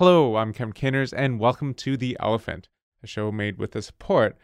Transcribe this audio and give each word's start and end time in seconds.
Hello, 0.00 0.36
I'm 0.36 0.54
Kevin 0.54 0.72
Caners, 0.72 1.12
and 1.12 1.38
welcome 1.38 1.74
to 1.74 1.94
The 1.94 2.16
Elephant, 2.20 2.70
a 3.02 3.06
show 3.06 3.30
made 3.30 3.58
with 3.58 3.72
the 3.72 3.82
support 3.82 4.34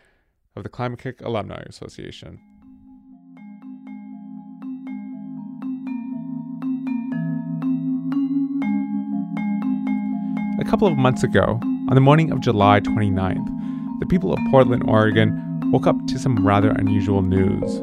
of 0.55 0.65
the 0.65 0.69
Climate-KIC 0.69 1.23
Alumni 1.23 1.63
Association. 1.67 2.39
A 10.61 10.65
couple 10.67 10.87
of 10.87 10.99
months 10.99 11.23
ago, 11.23 11.59
on 11.89 11.95
the 11.95 12.03
morning 12.03 12.31
of 12.33 12.43
July 12.43 12.81
29th, 12.81 13.99
the 14.01 14.07
people 14.11 14.35
of 14.35 14.39
Portland, 14.51 14.83
Oregon 14.87 15.71
woke 15.73 15.87
up 15.87 15.97
to 16.09 16.19
some 16.19 16.47
rather 16.47 16.73
unusual 16.73 17.23
news. 17.23 17.81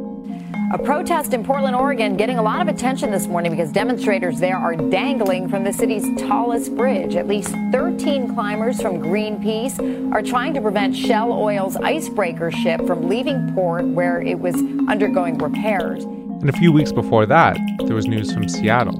A 0.73 0.77
protest 0.79 1.35
in 1.35 1.43
Portland, 1.43 1.75
Oregon, 1.75 2.17
getting 2.17 2.39
a 2.39 2.41
lot 2.41 2.59
of 2.59 2.67
attention 2.67 3.11
this 3.11 3.27
morning 3.27 3.51
because 3.51 3.71
demonstrators 3.71 4.39
there 4.39 4.57
are 4.57 4.75
dangling 4.75 5.47
from 5.47 5.63
the 5.63 5.71
city's 5.71 6.03
tallest 6.19 6.75
bridge. 6.75 7.15
At 7.15 7.27
least 7.27 7.53
13 7.71 8.33
climbers 8.33 8.81
from 8.81 8.97
Greenpeace 8.97 10.11
are 10.11 10.23
trying 10.23 10.51
to 10.55 10.61
prevent 10.61 10.95
Shell 10.95 11.31
Oil's 11.31 11.75
icebreaker 11.75 12.49
ship 12.49 12.87
from 12.87 13.07
leaving 13.07 13.53
port 13.53 13.85
where 13.85 14.19
it 14.19 14.39
was 14.39 14.55
undergoing 14.89 15.37
repairs. 15.37 16.05
And 16.05 16.49
a 16.49 16.53
few 16.53 16.71
weeks 16.71 16.91
before 16.91 17.27
that, 17.27 17.55
there 17.85 17.95
was 17.95 18.07
news 18.07 18.33
from 18.33 18.49
Seattle. 18.49 18.99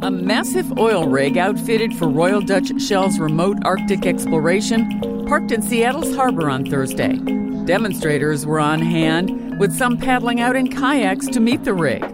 A 0.00 0.10
massive 0.10 0.78
oil 0.78 1.06
rig 1.06 1.36
outfitted 1.36 1.94
for 1.94 2.08
Royal 2.08 2.40
Dutch 2.40 2.72
Shell's 2.80 3.18
remote 3.18 3.58
Arctic 3.66 4.06
exploration 4.06 5.26
parked 5.26 5.52
in 5.52 5.60
Seattle's 5.60 6.16
harbor 6.16 6.48
on 6.48 6.64
Thursday. 6.64 7.18
Demonstrators 7.66 8.46
were 8.46 8.60
on 8.60 8.80
hand, 8.80 9.45
with 9.58 9.72
some 9.72 9.96
paddling 9.96 10.40
out 10.40 10.56
in 10.56 10.68
kayaks 10.68 11.26
to 11.28 11.40
meet 11.40 11.64
the 11.64 11.74
rig. 11.74 12.04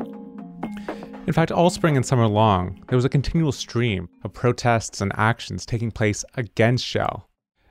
In 1.27 1.33
fact, 1.33 1.53
all 1.53 1.71
spring 1.71 1.97
and 1.97 2.05
summer 2.05 2.27
long, 2.27 2.85
there 2.89 2.97
was 2.97 3.05
a 3.05 3.09
continual 3.09 3.53
stream 3.53 4.09
of 4.25 4.33
protests 4.33 5.01
and 5.01 5.13
actions 5.17 5.65
taking 5.65 5.91
place 5.91 6.25
against 6.35 6.85
Shell. 6.85 7.29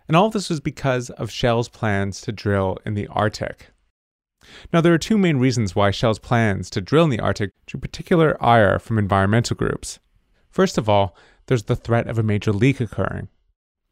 And 0.07 0.17
all 0.17 0.27
of 0.27 0.33
this 0.33 0.49
was 0.49 0.59
because 0.59 1.09
of 1.11 1.31
Shell's 1.31 1.69
plans 1.69 2.21
to 2.21 2.31
drill 2.31 2.77
in 2.85 2.95
the 2.95 3.07
Arctic. 3.07 3.71
Now, 4.73 4.81
there 4.81 4.93
are 4.93 4.97
two 4.97 5.17
main 5.17 5.37
reasons 5.37 5.75
why 5.75 5.91
Shell's 5.91 6.19
plans 6.19 6.69
to 6.71 6.81
drill 6.81 7.05
in 7.05 7.09
the 7.09 7.19
Arctic 7.19 7.51
drew 7.65 7.79
particular 7.79 8.41
ire 8.43 8.79
from 8.79 8.97
environmental 8.97 9.55
groups. 9.55 9.99
First 10.49 10.77
of 10.77 10.89
all, 10.89 11.15
there's 11.45 11.63
the 11.63 11.75
threat 11.75 12.07
of 12.07 12.17
a 12.17 12.23
major 12.23 12.51
leak 12.51 12.81
occurring. 12.81 13.29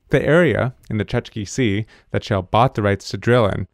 The 0.10 0.22
area 0.22 0.74
in 0.90 0.98
the 0.98 1.06
Chukchi 1.06 1.48
Sea 1.48 1.86
that 2.12 2.24
Shell 2.24 2.44
bought 2.44 2.76
the 2.76 2.82
rights 2.82 3.10
to 3.12 3.18
drill 3.18 3.46
in 3.46 3.68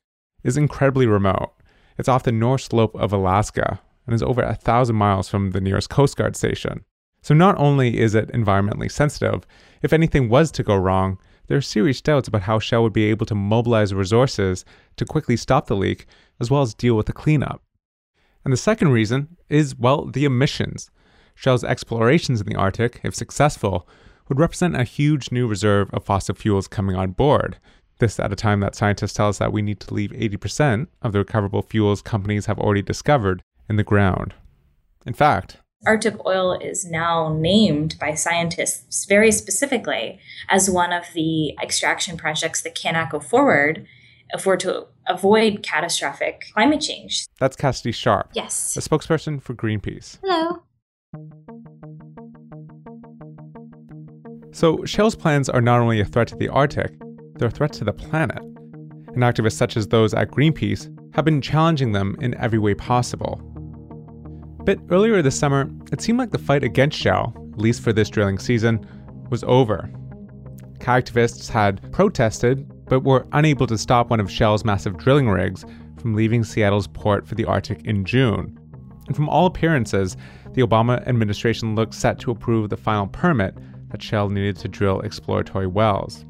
is 0.44 0.58
incredibly 0.58 1.08
remote. 1.08 1.55
It's 1.98 2.10
off 2.10 2.24
the 2.24 2.32
north 2.32 2.62
slope 2.62 2.96
of 2.96 3.14
Alaska 3.14 3.80
and 4.06 4.14
is 4.14 4.24
over 4.24 4.42
a 4.42 4.56
thousand 4.56 4.96
miles 4.96 5.30
from 5.30 5.52
the 5.52 5.62
nearest 5.62 5.90
Coast 5.90 6.18
Guard 6.18 6.36
station. 6.36 6.84
So 7.22 7.34
not 7.34 7.58
only 7.58 8.00
is 8.00 8.14
it 8.14 8.32
environmentally 8.32 8.92
sensitive, 8.92 9.48
if 9.82 9.94
anything 9.94 10.30
was 10.30 10.52
to 10.52 10.64
go 10.64 10.76
wrong, 10.76 11.18
there 11.48 11.58
are 11.58 11.62
serious 11.62 12.02
doubts 12.02 12.28
about 12.28 12.44
how 12.44 12.60
Shell 12.60 12.84
would 12.84 12.94
be 12.94 13.06
able 13.06 13.26
to 13.28 13.36
mobilize 13.36 13.94
resources 13.94 14.66
to 14.98 15.06
quickly 15.06 15.38
stop 15.38 15.68
the 15.68 15.76
leak, 15.76 16.06
as 16.40 16.52
well 16.52 16.62
as 16.62 16.74
deal 16.74 16.96
with 16.96 17.06
the 17.06 17.14
cleanup. 17.14 17.64
And 18.44 18.54
the 18.54 18.58
second 18.58 18.90
reason 18.90 19.38
is, 19.50 19.76
well, 19.76 20.06
the 20.06 20.26
emissions. 20.26 20.92
Shell's 21.34 21.64
explorations 21.64 22.42
in 22.42 22.48
the 22.48 22.56
Arctic, 22.56 23.02
if 23.04 23.16
successful, 23.16 23.88
would 24.30 24.40
represent 24.40 24.76
a 24.76 24.84
huge 24.84 25.32
new 25.32 25.48
reserve 25.48 25.90
of 25.94 26.06
fossil 26.06 26.36
fuels 26.36 26.68
coming 26.68 26.96
on 26.96 27.12
board, 27.12 27.58
this 28.00 28.20
at 28.20 28.32
a 28.32 28.36
time 28.36 28.60
that 28.60 28.76
scientists 28.76 29.14
tell 29.14 29.30
us 29.30 29.38
that 29.38 29.54
we 29.54 29.62
need 29.62 29.80
to 29.82 29.94
leave 29.94 30.12
80% 30.12 30.88
of 31.02 31.12
the 31.12 31.20
recoverable 31.20 31.62
fuels 31.62 32.02
companies 32.02 32.46
have 32.46 32.60
already 32.60 32.82
discovered 32.82 33.42
in 33.70 33.76
the 33.76 33.84
ground. 33.84 34.34
In 35.06 35.14
fact, 35.14 35.58
Arctic 35.86 36.26
oil 36.26 36.54
is 36.54 36.86
now 36.86 37.34
named 37.34 37.96
by 38.00 38.14
scientists 38.16 39.06
very 39.06 39.32
specifically 39.32 40.20
as 40.50 40.70
one 40.70 40.92
of 40.92 41.04
the 41.14 41.56
extraction 41.62 42.18
projects 42.18 42.62
that 42.62 42.76
cannot 42.76 43.12
go 43.12 43.20
forward 43.20 43.86
if 44.30 44.46
we're 44.46 44.58
to 44.58 44.88
avoid 45.08 45.62
catastrophic 45.62 46.46
climate 46.54 46.82
change. 46.82 47.28
That's 47.40 47.56
Cassady 47.56 47.94
Sharp. 47.94 48.30
Yes. 48.34 48.76
A 48.76 48.80
spokesperson 48.80 49.42
for 49.42 49.54
Greenpeace. 49.54 50.18
Hello. 50.24 50.64
So, 54.52 54.86
Shell's 54.86 55.16
plans 55.16 55.50
are 55.50 55.62
not 55.62 55.82
only 55.82 56.00
a 56.00 56.06
threat 56.06 56.30
to 56.30 56.36
the 56.36 56.48
Arctic, 56.48 56.94
they're 57.36 57.50
a 57.50 57.52
threat 57.52 57.74
to 57.74 57.84
the 57.84 57.94
planet. 57.94 58.40
And 58.40 59.24
activists 59.24 59.54
such 59.54 59.78
as 59.78 59.88
those 59.88 60.14
at 60.14 60.32
Greenpeace 60.32 60.90
have 61.16 61.26
been 61.26 61.42
challenging 61.42 61.92
them 61.92 62.18
in 62.20 62.36
every 62.36 62.60
way 62.60 62.74
possible. 62.74 63.42
But 64.66 64.80
earlier 64.90 65.22
this 65.22 65.38
summer, 65.38 65.70
it 65.92 66.02
seemed 66.02 66.20
like 66.20 66.32
the 66.32 66.38
fight 66.38 66.64
against 66.64 66.98
Shell, 66.98 67.34
at 67.54 67.60
least 67.60 67.82
for 67.82 67.94
this 67.94 68.10
drilling 68.10 68.40
season, 68.40 68.86
was 69.30 69.44
over. 69.44 69.90
Activists 70.80 71.50
had 71.50 71.92
protested, 71.92 72.68
but 72.86 73.02
were 73.04 73.26
unable 73.32 73.68
to 73.68 73.78
stop 73.78 74.10
one 74.10 74.20
of 74.20 74.30
Shell's 74.30 74.66
massive 74.66 74.98
drilling 74.98 75.30
rigs 75.30 75.66
from 76.00 76.14
leaving 76.14 76.44
Seattle's 76.44 76.88
port 76.88 77.28
for 77.28 77.36
the 77.36 77.46
Arctic 77.46 77.84
in 77.86 78.06
June. 78.06 78.60
And 79.08 79.16
from 79.16 79.30
all 79.30 79.46
appearances, 79.46 80.18
the 80.54 80.62
Obama 80.62 81.06
administration 81.08 81.76
looked 81.76 81.94
set 81.94 82.20
to 82.20 82.32
approve 82.32 82.70
the 82.70 82.78
final 82.78 83.08
permit 83.08 83.56
that 83.90 84.02
Shell 84.02 84.30
needed 84.30 84.58
to 84.58 84.68
drill 84.68 85.02
exploratory 85.02 85.68
wells. 85.68 86.26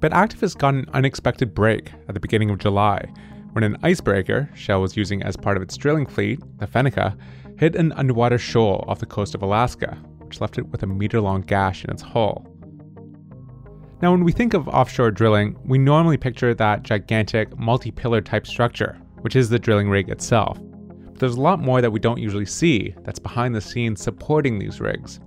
But 0.00 0.12
activists 0.12 0.56
got 0.56 0.74
an 0.74 0.86
unexpected 0.92 1.54
break 1.54 1.90
at 2.08 2.14
the 2.14 2.20
beginning 2.20 2.50
of 2.50 2.58
July 2.58 3.10
when 3.56 3.64
an 3.64 3.78
icebreaker 3.82 4.50
Shell 4.54 4.82
was 4.82 4.98
using 4.98 5.22
as 5.22 5.34
part 5.34 5.56
of 5.56 5.62
its 5.62 5.78
drilling 5.78 6.04
fleet, 6.04 6.40
the 6.58 6.66
Fennica, 6.66 7.16
hit 7.58 7.74
an 7.74 7.90
underwater 7.92 8.36
shoal 8.36 8.84
off 8.86 8.98
the 8.98 9.06
coast 9.06 9.34
of 9.34 9.40
Alaska, 9.40 9.96
which 10.18 10.42
left 10.42 10.58
it 10.58 10.68
with 10.68 10.82
a 10.82 10.86
meter 10.86 11.22
long 11.22 11.40
gash 11.40 11.82
in 11.82 11.90
its 11.90 12.02
hull. 12.02 12.46
Now, 14.02 14.12
when 14.12 14.24
we 14.24 14.32
think 14.32 14.52
of 14.52 14.68
offshore 14.68 15.10
drilling, 15.10 15.56
we 15.64 15.78
normally 15.78 16.18
picture 16.18 16.52
that 16.52 16.82
gigantic 16.82 17.58
multi 17.58 17.90
pillar 17.90 18.20
type 18.20 18.46
structure, 18.46 18.98
which 19.22 19.36
is 19.36 19.48
the 19.48 19.58
drilling 19.58 19.88
rig 19.88 20.10
itself. 20.10 20.60
But 21.06 21.18
there's 21.18 21.36
a 21.36 21.40
lot 21.40 21.58
more 21.58 21.80
that 21.80 21.90
we 21.90 21.98
don't 21.98 22.20
usually 22.20 22.44
see 22.44 22.94
that's 23.04 23.18
behind 23.18 23.54
the 23.54 23.62
scenes 23.62 24.02
supporting 24.02 24.58
these 24.58 24.82
rigs. 24.82 25.18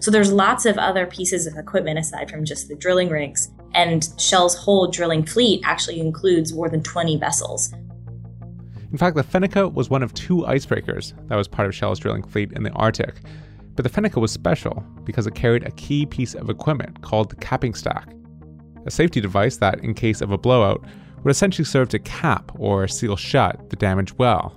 So 0.00 0.10
there's 0.10 0.32
lots 0.32 0.66
of 0.66 0.78
other 0.78 1.06
pieces 1.06 1.46
of 1.46 1.56
equipment 1.56 1.98
aside 1.98 2.30
from 2.30 2.44
just 2.44 2.68
the 2.68 2.76
drilling 2.76 3.08
rigs. 3.08 3.50
And 3.74 4.08
Shell's 4.18 4.56
whole 4.56 4.88
drilling 4.88 5.24
fleet 5.24 5.62
actually 5.64 6.00
includes 6.00 6.52
more 6.52 6.68
than 6.68 6.82
20 6.82 7.16
vessels. 7.16 7.72
In 8.92 8.98
fact, 8.98 9.16
the 9.16 9.24
Fennica 9.24 9.72
was 9.72 9.90
one 9.90 10.04
of 10.04 10.14
two 10.14 10.38
icebreakers 10.42 11.14
that 11.28 11.36
was 11.36 11.48
part 11.48 11.66
of 11.66 11.74
Shell's 11.74 11.98
drilling 11.98 12.22
fleet 12.22 12.52
in 12.52 12.62
the 12.62 12.70
Arctic. 12.70 13.16
But 13.74 13.82
the 13.82 13.88
Fennica 13.90 14.20
was 14.20 14.30
special 14.30 14.84
because 15.02 15.26
it 15.26 15.34
carried 15.34 15.66
a 15.66 15.72
key 15.72 16.06
piece 16.06 16.34
of 16.34 16.48
equipment 16.48 17.02
called 17.02 17.30
the 17.30 17.36
capping 17.36 17.74
stack, 17.74 18.08
a 18.86 18.90
safety 18.90 19.20
device 19.20 19.56
that, 19.56 19.80
in 19.80 19.94
case 19.94 20.20
of 20.20 20.30
a 20.30 20.38
blowout, 20.38 20.84
would 21.24 21.30
essentially 21.30 21.64
serve 21.64 21.88
to 21.88 21.98
cap 21.98 22.52
or 22.56 22.86
seal 22.86 23.16
shut 23.16 23.68
the 23.70 23.76
damaged 23.76 24.14
well. 24.18 24.56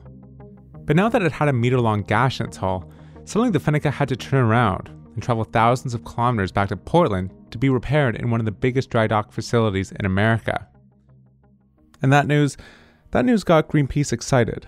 But 0.86 0.96
now 0.96 1.10
that 1.10 1.24
it 1.24 1.32
had 1.32 1.48
a 1.48 1.54
meter 1.54 1.80
long 1.82 2.04
gash 2.04 2.40
in 2.40 2.46
its 2.46 2.58
hull, 2.58 2.92
suddenly 3.26 3.50
the 3.50 3.60
Fennica 3.60 3.92
had 3.92 4.10
to 4.10 4.16
turn 4.16 4.46
around 4.46 4.90
and 5.18 5.24
travel 5.24 5.44
thousands 5.44 5.96
of 5.96 6.06
kilometers 6.06 6.52
back 6.52 6.70
to 6.70 6.78
Portland 6.78 7.32
to 7.50 7.58
be 7.58 7.70
repaired 7.70 8.16
in 8.16 8.30
one 8.30 8.40
of 8.40 8.46
the 8.46 8.52
biggest 8.52 8.92
dry 8.92 9.08
dock 9.08 9.32
facilities 9.32 9.92
in 9.92 10.06
America. 10.06 10.68
And 12.04 12.14
that 12.14 12.28
news, 12.28 12.56
that 13.10 13.26
news 13.26 13.44
got 13.44 13.68
Greenpeace 13.68 14.14
excited. 14.14 14.68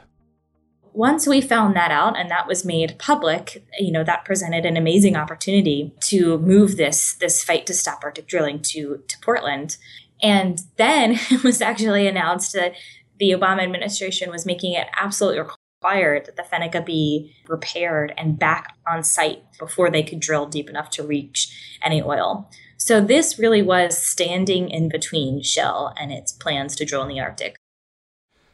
Once 0.91 1.27
we 1.27 1.39
found 1.39 1.75
that 1.75 1.91
out 1.91 2.17
and 2.17 2.31
that 2.31 2.47
was 2.47 2.65
made 2.65 2.97
public, 2.97 3.63
you 3.79 3.91
know, 3.91 4.03
that 4.03 4.25
presented 4.25 4.65
an 4.65 4.75
amazing 4.75 5.15
opportunity 5.15 5.93
to 5.99 6.39
move 6.39 6.77
this 6.77 7.13
this 7.13 7.43
fight 7.43 7.67
to 7.67 7.73
stop 7.75 8.03
Arctic 8.03 8.25
drilling 8.25 8.59
to 8.59 9.03
to 9.07 9.19
Portland. 9.19 9.77
And 10.23 10.63
then 10.77 11.11
it 11.29 11.43
was 11.43 11.61
actually 11.61 12.07
announced 12.07 12.53
that 12.53 12.73
the 13.19 13.29
Obama 13.29 13.61
administration 13.61 14.31
was 14.31 14.47
making 14.47 14.73
it 14.73 14.87
absolutely 14.99 15.47
required 15.81 16.25
that 16.25 16.35
the 16.35 16.43
Fennica 16.43 16.85
be 16.85 17.33
repaired 17.47 18.13
and 18.17 18.37
back 18.37 18.75
on 18.87 19.03
site 19.03 19.43
before 19.57 19.89
they 19.89 20.03
could 20.03 20.19
drill 20.19 20.45
deep 20.45 20.69
enough 20.69 20.89
to 20.91 21.03
reach 21.03 21.77
any 21.81 22.01
oil. 22.01 22.49
So 22.77 22.99
this 23.01 23.39
really 23.39 23.61
was 23.61 23.97
standing 23.97 24.69
in 24.69 24.89
between 24.89 25.41
Shell 25.41 25.93
and 25.97 26.11
its 26.11 26.31
plans 26.31 26.75
to 26.77 26.85
drill 26.85 27.03
in 27.03 27.09
the 27.09 27.19
Arctic. 27.19 27.55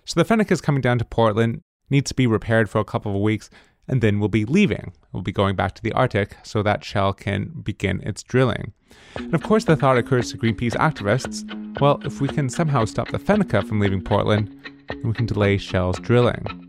So 0.05 0.21
the 0.21 0.25
Fennica 0.25 0.51
is 0.51 0.61
coming 0.61 0.81
down 0.81 0.99
to 0.99 1.05
Portland, 1.05 1.61
needs 1.89 2.09
to 2.09 2.15
be 2.15 2.27
repaired 2.27 2.69
for 2.69 2.79
a 2.79 2.85
couple 2.85 3.15
of 3.15 3.21
weeks, 3.21 3.49
and 3.87 4.01
then 4.01 4.19
we'll 4.19 4.29
be 4.29 4.45
leaving. 4.45 4.93
We'll 5.11 5.23
be 5.23 5.31
going 5.31 5.55
back 5.55 5.73
to 5.75 5.81
the 5.81 5.93
Arctic 5.93 6.37
so 6.43 6.61
that 6.63 6.83
Shell 6.83 7.13
can 7.13 7.61
begin 7.63 8.01
its 8.01 8.21
drilling. 8.21 8.73
And 9.15 9.33
of 9.33 9.41
course, 9.41 9.65
the 9.65 9.75
thought 9.75 9.97
occurs 9.97 10.31
to 10.31 10.37
Greenpeace 10.37 10.73
activists 10.73 11.43
well, 11.81 11.99
if 12.05 12.21
we 12.21 12.29
can 12.29 12.49
somehow 12.49 12.85
stop 12.85 13.09
the 13.09 13.19
Fennica 13.19 13.67
from 13.67 13.81
leaving 13.81 14.01
Portland, 14.01 14.55
then 14.87 15.01
we 15.03 15.13
can 15.13 15.25
delay 15.25 15.57
Shell's 15.57 15.99
drilling. 15.99 16.64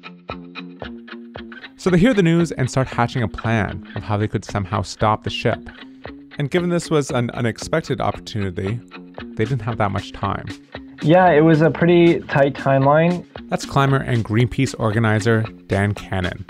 So 1.86 1.90
they 1.90 1.98
hear 1.98 2.14
the 2.14 2.22
news 2.24 2.50
and 2.50 2.68
start 2.68 2.88
hatching 2.88 3.22
a 3.22 3.28
plan 3.28 3.88
of 3.94 4.02
how 4.02 4.16
they 4.16 4.26
could 4.26 4.44
somehow 4.44 4.82
stop 4.82 5.22
the 5.22 5.30
ship. 5.30 5.60
And 6.36 6.50
given 6.50 6.68
this 6.68 6.90
was 6.90 7.12
an 7.12 7.30
unexpected 7.30 8.00
opportunity, 8.00 8.80
they 9.36 9.44
didn't 9.44 9.60
have 9.60 9.76
that 9.76 9.92
much 9.92 10.10
time. 10.10 10.48
Yeah, 11.00 11.30
it 11.30 11.42
was 11.42 11.60
a 11.60 11.70
pretty 11.70 12.18
tight 12.22 12.54
timeline. 12.54 13.24
That's 13.50 13.64
climber 13.64 13.98
and 13.98 14.24
Greenpeace 14.24 14.74
organizer 14.80 15.42
Dan 15.68 15.94
Cannon. 15.94 16.44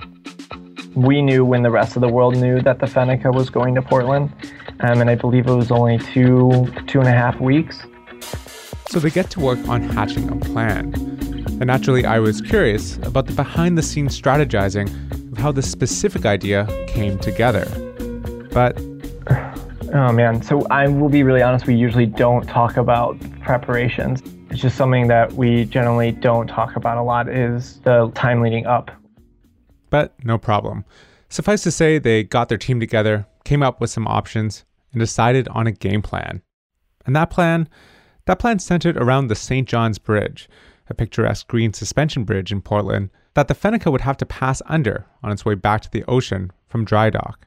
we 0.94 1.20
knew 1.20 1.44
when 1.44 1.62
the 1.62 1.70
rest 1.70 1.96
of 1.96 2.00
the 2.00 2.08
world 2.08 2.34
knew 2.38 2.62
that 2.62 2.78
the 2.78 2.86
Fennica 2.86 3.30
was 3.30 3.50
going 3.50 3.74
to 3.74 3.82
Portland, 3.82 4.32
um, 4.80 5.02
and 5.02 5.10
I 5.10 5.16
believe 5.16 5.48
it 5.48 5.54
was 5.54 5.70
only 5.70 5.98
two 5.98 6.72
two 6.86 6.98
and 6.98 7.08
a 7.08 7.12
half 7.12 7.38
weeks. 7.42 7.82
So 8.88 9.00
they 9.00 9.10
get 9.10 9.28
to 9.32 9.40
work 9.40 9.58
on 9.68 9.82
hatching 9.82 10.30
a 10.30 10.36
plan. 10.36 10.94
And 11.58 11.66
naturally, 11.66 12.06
I 12.06 12.20
was 12.20 12.40
curious 12.40 12.96
about 13.02 13.26
the 13.26 13.34
behind 13.34 13.76
the 13.76 13.82
scenes 13.82 14.18
strategizing 14.18 14.88
how 15.36 15.52
this 15.52 15.70
specific 15.70 16.26
idea 16.26 16.66
came 16.88 17.18
together. 17.18 17.64
But 18.52 18.80
Oh 19.94 20.12
man, 20.12 20.42
so 20.42 20.66
I 20.66 20.88
will 20.88 21.08
be 21.08 21.22
really 21.22 21.42
honest, 21.42 21.66
we 21.66 21.74
usually 21.74 22.06
don't 22.06 22.46
talk 22.48 22.76
about 22.76 23.18
preparations. 23.40 24.20
It's 24.50 24.60
just 24.60 24.76
something 24.76 25.06
that 25.08 25.32
we 25.34 25.64
generally 25.64 26.10
don't 26.10 26.48
talk 26.48 26.76
about 26.76 26.98
a 26.98 27.02
lot 27.02 27.28
is 27.28 27.80
the 27.80 28.10
time 28.14 28.42
leading 28.42 28.66
up. 28.66 28.90
But 29.88 30.14
no 30.24 30.38
problem. 30.38 30.84
Suffice 31.28 31.62
to 31.62 31.70
say, 31.70 31.98
they 31.98 32.24
got 32.24 32.48
their 32.48 32.58
team 32.58 32.80
together, 32.80 33.26
came 33.44 33.62
up 33.62 33.80
with 33.80 33.90
some 33.90 34.06
options, 34.06 34.64
and 34.92 35.00
decided 35.00 35.46
on 35.48 35.66
a 35.66 35.72
game 35.72 36.02
plan. 36.02 36.42
And 37.06 37.14
that 37.14 37.30
plan, 37.30 37.68
that 38.26 38.38
plan 38.38 38.58
centered 38.58 38.96
around 38.96 39.28
the 39.28 39.34
St. 39.36 39.68
John's 39.68 39.98
Bridge, 39.98 40.48
a 40.90 40.94
picturesque 40.94 41.46
green 41.46 41.72
suspension 41.72 42.24
bridge 42.24 42.50
in 42.50 42.60
Portland 42.60 43.10
that 43.36 43.48
the 43.48 43.54
Fennica 43.54 43.92
would 43.92 44.00
have 44.00 44.16
to 44.16 44.24
pass 44.24 44.62
under 44.64 45.04
on 45.22 45.30
its 45.30 45.44
way 45.44 45.54
back 45.54 45.82
to 45.82 45.90
the 45.90 46.02
ocean 46.08 46.50
from 46.68 46.86
dry 46.86 47.10
dock. 47.10 47.46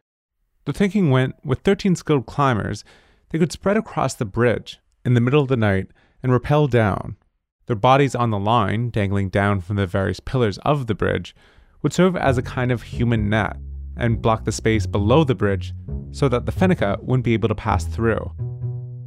The 0.65 0.71
thinking 0.71 1.09
went 1.09 1.33
with 1.43 1.61
13 1.61 1.95
skilled 1.95 2.27
climbers, 2.27 2.83
they 3.31 3.39
could 3.39 3.51
spread 3.51 3.75
across 3.75 4.13
the 4.13 4.23
bridge 4.23 4.79
in 5.03 5.15
the 5.15 5.19
middle 5.19 5.41
of 5.41 5.47
the 5.47 5.57
night 5.57 5.87
and 6.21 6.31
rappel 6.31 6.67
down. 6.67 7.17
Their 7.65 7.75
bodies 7.75 8.13
on 8.13 8.29
the 8.29 8.37
line, 8.37 8.91
dangling 8.91 9.29
down 9.29 9.61
from 9.61 9.77
the 9.77 9.87
various 9.87 10.19
pillars 10.19 10.59
of 10.59 10.85
the 10.85 10.93
bridge, 10.93 11.35
would 11.81 11.91
serve 11.91 12.15
as 12.15 12.37
a 12.37 12.43
kind 12.43 12.71
of 12.71 12.83
human 12.83 13.27
net 13.27 13.57
and 13.97 14.21
block 14.21 14.45
the 14.45 14.51
space 14.51 14.85
below 14.85 15.23
the 15.23 15.33
bridge 15.33 15.73
so 16.11 16.29
that 16.29 16.45
the 16.45 16.51
Fennica 16.51 17.01
wouldn't 17.01 17.25
be 17.25 17.33
able 17.33 17.49
to 17.49 17.55
pass 17.55 17.85
through. 17.85 18.31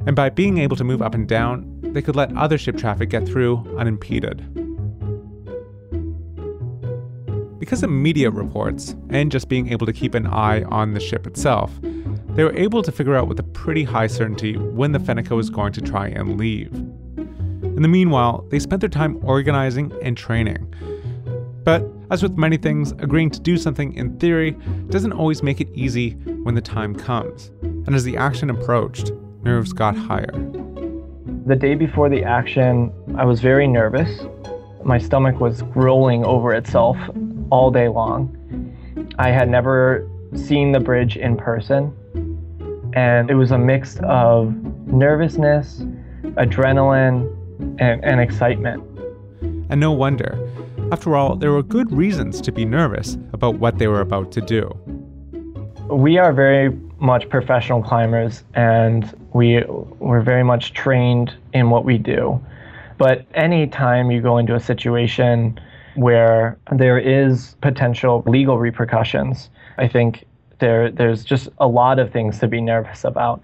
And 0.05 0.17
by 0.17 0.29
being 0.29 0.57
able 0.57 0.75
to 0.75 0.83
move 0.83 1.01
up 1.01 1.15
and 1.15 1.29
down, 1.29 1.79
they 1.81 2.01
could 2.01 2.17
let 2.17 2.35
other 2.35 2.57
ship 2.57 2.75
traffic 2.75 3.09
get 3.09 3.25
through 3.25 3.73
unimpeded. 3.77 4.72
Because 7.63 7.81
of 7.81 7.89
media 7.89 8.29
reports 8.29 8.93
and 9.09 9.31
just 9.31 9.47
being 9.47 9.71
able 9.71 9.85
to 9.85 9.93
keep 9.93 10.15
an 10.15 10.27
eye 10.27 10.63
on 10.63 10.93
the 10.93 10.99
ship 10.99 11.25
itself, 11.25 11.71
they 12.35 12.43
were 12.43 12.53
able 12.57 12.83
to 12.83 12.91
figure 12.91 13.15
out 13.15 13.29
with 13.29 13.39
a 13.39 13.43
pretty 13.43 13.85
high 13.85 14.07
certainty 14.07 14.57
when 14.57 14.91
the 14.91 14.99
Fennica 14.99 15.33
was 15.33 15.49
going 15.49 15.71
to 15.71 15.79
try 15.79 16.09
and 16.09 16.37
leave. 16.37 16.73
In 16.73 17.81
the 17.81 17.87
meanwhile, 17.87 18.45
they 18.49 18.59
spent 18.59 18.81
their 18.81 18.89
time 18.89 19.17
organizing 19.23 19.93
and 20.01 20.17
training. 20.17 20.75
But 21.63 21.85
as 22.11 22.21
with 22.21 22.37
many 22.37 22.57
things, 22.57 22.91
agreeing 22.99 23.29
to 23.29 23.39
do 23.39 23.55
something 23.55 23.93
in 23.93 24.19
theory 24.19 24.57
doesn't 24.89 25.13
always 25.13 25.41
make 25.41 25.61
it 25.61 25.69
easy 25.73 26.15
when 26.43 26.55
the 26.55 26.61
time 26.61 26.93
comes. 26.93 27.49
And 27.61 27.95
as 27.95 28.03
the 28.03 28.17
action 28.17 28.49
approached, 28.49 29.13
nerves 29.43 29.71
got 29.71 29.95
higher. 29.95 30.33
The 31.45 31.55
day 31.55 31.75
before 31.75 32.09
the 32.09 32.25
action, 32.25 32.91
I 33.15 33.23
was 33.23 33.39
very 33.39 33.67
nervous. 33.67 34.25
My 34.83 34.97
stomach 34.97 35.39
was 35.39 35.63
rolling 35.77 36.25
over 36.25 36.53
itself 36.53 36.97
all 37.49 37.71
day 37.71 37.87
long. 37.87 38.37
I 39.17 39.29
had 39.29 39.49
never 39.49 40.07
seen 40.35 40.71
the 40.71 40.79
bridge 40.79 41.17
in 41.17 41.37
person, 41.37 41.93
and 42.93 43.29
it 43.29 43.35
was 43.35 43.51
a 43.51 43.57
mix 43.57 43.99
of 44.03 44.53
nervousness, 44.87 45.81
adrenaline, 46.35 47.29
and, 47.79 48.03
and 48.03 48.19
excitement. 48.19 48.83
And 49.69 49.79
no 49.79 49.91
wonder. 49.91 50.37
After 50.91 51.15
all, 51.15 51.35
there 51.35 51.51
were 51.51 51.63
good 51.63 51.91
reasons 51.91 52.41
to 52.41 52.51
be 52.51 52.65
nervous 52.65 53.17
about 53.33 53.55
what 53.55 53.79
they 53.79 53.87
were 53.87 54.01
about 54.01 54.31
to 54.33 54.41
do. 54.41 54.69
We 55.89 56.17
are 56.17 56.33
very 56.33 56.69
much 56.99 57.27
professional 57.29 57.81
climbers 57.81 58.43
and 58.53 59.11
we 59.33 59.63
we're 59.99 60.21
very 60.21 60.43
much 60.43 60.73
trained 60.73 61.33
in 61.53 61.69
what 61.69 61.83
we 61.83 61.97
do. 61.97 62.39
But 62.97 63.25
anytime 63.33 64.11
you 64.11 64.21
go 64.21 64.37
into 64.37 64.55
a 64.55 64.59
situation 64.59 65.59
where 65.95 66.57
there 66.71 66.97
is 66.97 67.55
potential 67.61 68.23
legal 68.25 68.57
repercussions, 68.57 69.49
I 69.77 69.87
think 69.87 70.25
there 70.59 70.91
there's 70.91 71.23
just 71.23 71.49
a 71.59 71.67
lot 71.67 71.99
of 71.99 72.11
things 72.11 72.39
to 72.39 72.47
be 72.47 72.61
nervous 72.61 73.03
about. 73.03 73.43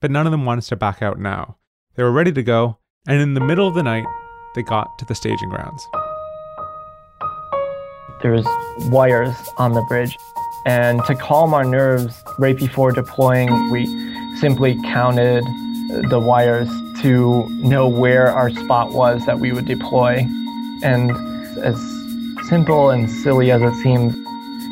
But 0.00 0.10
none 0.10 0.26
of 0.26 0.30
them 0.30 0.44
wanted 0.44 0.64
to 0.64 0.76
back 0.76 1.02
out 1.02 1.18
now. 1.18 1.56
They 1.96 2.02
were 2.02 2.12
ready 2.12 2.32
to 2.32 2.42
go, 2.42 2.78
and 3.06 3.20
in 3.20 3.34
the 3.34 3.40
middle 3.40 3.66
of 3.66 3.74
the 3.74 3.82
night, 3.82 4.06
they 4.54 4.62
got 4.62 4.98
to 4.98 5.04
the 5.04 5.14
staging 5.14 5.48
grounds. 5.48 5.86
There's 8.22 8.46
wires 8.90 9.36
on 9.58 9.74
the 9.74 9.82
bridge. 9.82 10.16
And 10.66 11.04
to 11.04 11.14
calm 11.14 11.54
our 11.54 11.64
nerves 11.64 12.20
right 12.38 12.56
before 12.56 12.92
deploying, 12.92 13.70
we 13.70 13.86
simply 14.38 14.76
counted 14.82 15.44
the 16.10 16.20
wires 16.20 16.68
to 17.00 17.48
know 17.62 17.88
where 17.88 18.32
our 18.32 18.50
spot 18.50 18.92
was 18.92 19.24
that 19.26 19.38
we 19.38 19.52
would 19.52 19.66
deploy. 19.66 20.26
And 20.82 21.10
as 21.58 21.76
simple 22.48 22.90
and 22.90 23.10
silly 23.10 23.50
as 23.50 23.62
it 23.62 23.74
seemed, 23.82 24.14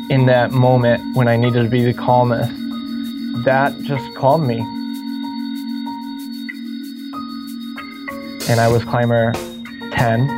in 0.09 0.25
that 0.25 0.51
moment 0.51 1.15
when 1.15 1.27
I 1.27 1.35
needed 1.35 1.63
to 1.63 1.69
be 1.69 1.83
the 1.83 1.93
calmest, 1.93 2.51
that 3.43 3.77
just 3.81 4.15
calmed 4.15 4.47
me. 4.47 4.59
And 8.49 8.59
I 8.61 8.69
was 8.69 8.83
climber 8.85 9.33
10. 9.91 10.29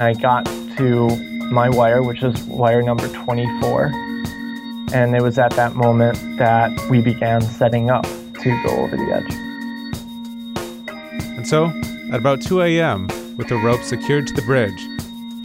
I 0.00 0.12
got 0.14 0.46
to 0.76 1.08
my 1.50 1.68
wire, 1.68 2.02
which 2.02 2.22
is 2.22 2.42
wire 2.44 2.82
number 2.82 3.08
24. 3.08 3.92
And 4.92 5.14
it 5.14 5.22
was 5.22 5.38
at 5.38 5.52
that 5.52 5.74
moment 5.74 6.18
that 6.38 6.72
we 6.90 7.00
began 7.00 7.40
setting 7.40 7.90
up 7.90 8.04
to 8.04 8.62
go 8.64 8.76
over 8.76 8.96
the 8.96 9.14
edge. 9.14 9.32
And 11.36 11.46
so, 11.46 11.66
at 12.12 12.18
about 12.18 12.42
2 12.42 12.62
a.m., 12.62 13.08
with 13.36 13.48
the 13.48 13.56
rope 13.56 13.82
secured 13.82 14.26
to 14.28 14.34
the 14.34 14.42
bridge, 14.42 14.86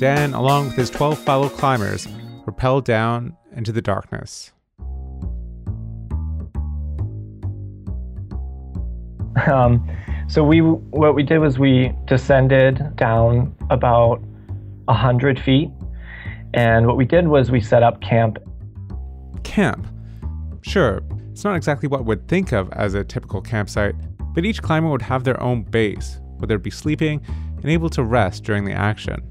Dan, 0.01 0.33
along 0.33 0.65
with 0.65 0.75
his 0.77 0.89
12 0.89 1.19
fellow 1.19 1.47
climbers, 1.47 2.07
rappelled 2.47 2.85
down 2.85 3.37
into 3.55 3.71
the 3.71 3.83
darkness. 3.83 4.51
Um, 9.45 9.87
so 10.27 10.43
we, 10.43 10.61
what 10.61 11.13
we 11.13 11.21
did 11.21 11.37
was 11.37 11.59
we 11.59 11.93
descended 12.05 12.95
down 12.95 13.55
about 13.69 14.21
100 14.85 15.39
feet. 15.39 15.69
And 16.55 16.87
what 16.87 16.97
we 16.97 17.05
did 17.05 17.27
was 17.27 17.51
we 17.51 17.61
set 17.61 17.83
up 17.83 18.01
camp. 18.01 18.39
Camp. 19.43 19.85
Sure, 20.63 21.03
it's 21.29 21.43
not 21.43 21.55
exactly 21.55 21.87
what 21.87 22.05
we'd 22.05 22.27
think 22.27 22.53
of 22.53 22.71
as 22.71 22.95
a 22.95 23.03
typical 23.03 23.39
campsite, 23.39 23.93
but 24.33 24.45
each 24.45 24.63
climber 24.63 24.89
would 24.89 25.03
have 25.03 25.25
their 25.25 25.39
own 25.39 25.61
base, 25.61 26.19
where 26.37 26.47
they'd 26.47 26.63
be 26.63 26.71
sleeping 26.71 27.21
and 27.57 27.65
able 27.69 27.91
to 27.91 28.03
rest 28.03 28.43
during 28.43 28.65
the 28.65 28.73
action. 28.73 29.30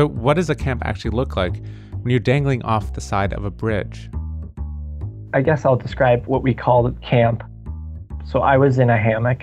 But 0.00 0.12
what 0.12 0.36
does 0.38 0.48
a 0.48 0.54
camp 0.54 0.80
actually 0.86 1.10
look 1.10 1.36
like 1.36 1.62
when 1.92 2.10
you're 2.10 2.20
dangling 2.20 2.62
off 2.62 2.94
the 2.94 3.02
side 3.02 3.34
of 3.34 3.44
a 3.44 3.50
bridge? 3.50 4.08
I 5.34 5.42
guess 5.42 5.66
I'll 5.66 5.76
describe 5.76 6.24
what 6.24 6.42
we 6.42 6.54
called 6.54 6.98
camp. 7.02 7.42
So 8.24 8.40
I 8.40 8.56
was 8.56 8.78
in 8.78 8.88
a 8.88 8.96
hammock, 8.96 9.42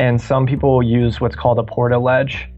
and 0.00 0.20
some 0.20 0.44
people 0.44 0.82
use 0.82 1.20
what's 1.20 1.36
called 1.36 1.60
a 1.60 1.62
portaledge. 1.62 2.52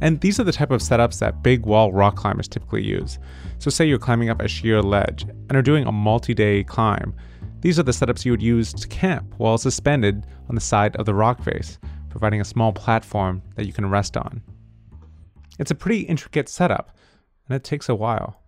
And 0.00 0.18
these 0.22 0.40
are 0.40 0.44
the 0.44 0.52
type 0.52 0.70
of 0.70 0.80
setups 0.80 1.18
that 1.18 1.42
big 1.42 1.66
wall 1.66 1.92
rock 1.92 2.16
climbers 2.16 2.48
typically 2.48 2.84
use. 2.84 3.18
So, 3.58 3.68
say 3.68 3.84
you're 3.84 3.98
climbing 3.98 4.30
up 4.30 4.40
a 4.40 4.48
sheer 4.48 4.80
ledge 4.80 5.24
and 5.24 5.56
are 5.58 5.62
doing 5.62 5.86
a 5.86 5.92
multi 5.92 6.32
day 6.32 6.64
climb. 6.64 7.12
These 7.60 7.78
are 7.78 7.82
the 7.82 7.92
setups 7.92 8.24
you 8.24 8.30
would 8.32 8.40
use 8.40 8.72
to 8.72 8.88
camp 8.88 9.34
while 9.36 9.58
suspended 9.58 10.24
on 10.48 10.54
the 10.54 10.62
side 10.62 10.96
of 10.96 11.04
the 11.04 11.12
rock 11.12 11.42
face, 11.42 11.78
providing 12.08 12.40
a 12.40 12.46
small 12.46 12.72
platform 12.72 13.42
that 13.56 13.66
you 13.66 13.74
can 13.74 13.90
rest 13.90 14.16
on. 14.16 14.40
It's 15.58 15.70
a 15.70 15.74
pretty 15.74 16.00
intricate 16.02 16.48
setup, 16.48 16.96
and 17.48 17.56
it 17.56 17.64
takes 17.64 17.88
a 17.88 17.94
while. 17.94 18.40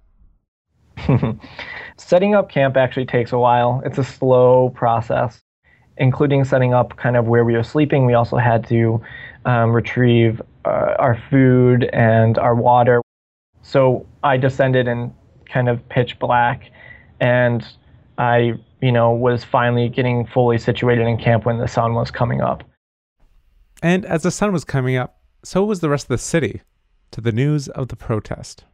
setting 1.96 2.34
up 2.34 2.50
camp 2.50 2.76
actually 2.76 3.06
takes 3.06 3.32
a 3.32 3.38
while. 3.38 3.82
It's 3.84 3.98
a 3.98 4.04
slow 4.04 4.70
process, 4.70 5.40
including 5.96 6.44
setting 6.44 6.72
up 6.72 6.96
kind 6.96 7.16
of 7.16 7.26
where 7.26 7.44
we 7.44 7.54
were 7.54 7.62
sleeping. 7.62 8.06
We 8.06 8.14
also 8.14 8.36
had 8.36 8.66
to 8.68 9.02
um, 9.44 9.72
retrieve 9.72 10.40
uh, 10.64 10.94
our 10.98 11.20
food 11.30 11.84
and 11.92 12.38
our 12.38 12.54
water. 12.54 13.00
So 13.62 14.06
I 14.22 14.36
descended 14.36 14.86
in 14.86 15.12
kind 15.46 15.68
of 15.68 15.86
pitch 15.88 16.18
black, 16.18 16.70
and 17.20 17.66
I, 18.18 18.54
you 18.80 18.92
know, 18.92 19.12
was 19.12 19.44
finally 19.44 19.88
getting 19.88 20.26
fully 20.26 20.58
situated 20.58 21.06
in 21.06 21.18
camp 21.18 21.44
when 21.44 21.58
the 21.58 21.68
sun 21.68 21.94
was 21.94 22.10
coming 22.10 22.40
up. 22.40 22.62
And 23.82 24.04
as 24.04 24.22
the 24.22 24.30
sun 24.30 24.52
was 24.52 24.64
coming 24.64 24.96
up, 24.96 25.20
so 25.42 25.64
was 25.64 25.80
the 25.80 25.88
rest 25.88 26.04
of 26.04 26.08
the 26.08 26.18
city 26.18 26.60
to 27.12 27.20
the 27.20 27.32
news 27.32 27.68
of 27.68 27.88
the 27.88 27.96
protest. 27.96 28.64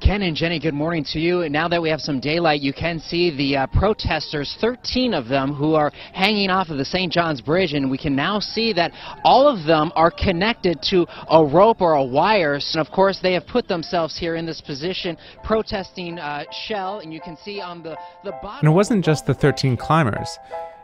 Ken 0.00 0.22
and 0.22 0.36
Jenny, 0.36 0.60
good 0.60 0.74
morning 0.74 1.04
to 1.12 1.18
you. 1.18 1.48
Now 1.48 1.66
that 1.66 1.82
we 1.82 1.90
have 1.90 2.00
some 2.00 2.20
daylight, 2.20 2.60
you 2.60 2.72
can 2.72 3.00
see 3.00 3.36
the 3.36 3.56
uh, 3.56 3.66
protesters, 3.66 4.56
13 4.60 5.12
of 5.12 5.26
them, 5.26 5.52
who 5.52 5.74
are 5.74 5.90
hanging 6.12 6.50
off 6.50 6.68
of 6.68 6.78
the 6.78 6.84
St. 6.84 7.12
John's 7.12 7.40
Bridge, 7.40 7.72
and 7.72 7.90
we 7.90 7.98
can 7.98 8.14
now 8.14 8.38
see 8.38 8.72
that 8.74 8.92
all 9.24 9.48
of 9.48 9.66
them 9.66 9.90
are 9.96 10.12
connected 10.12 10.80
to 10.90 11.04
a 11.28 11.44
rope 11.44 11.80
or 11.80 11.94
a 11.94 12.04
wire. 12.04 12.54
And 12.54 12.76
of 12.76 12.92
course, 12.92 13.18
they 13.20 13.32
have 13.32 13.46
put 13.48 13.66
themselves 13.66 14.16
here 14.16 14.36
in 14.36 14.46
this 14.46 14.60
position 14.60 15.18
protesting 15.42 16.20
uh, 16.20 16.44
Shell, 16.52 17.00
and 17.00 17.12
you 17.12 17.20
can 17.20 17.36
see 17.36 17.60
on 17.60 17.82
the, 17.82 17.98
the 18.22 18.30
bottom. 18.40 18.60
And 18.60 18.68
it 18.68 18.76
wasn't 18.76 19.04
just 19.04 19.26
the 19.26 19.34
13 19.34 19.76
climbers. 19.76 20.38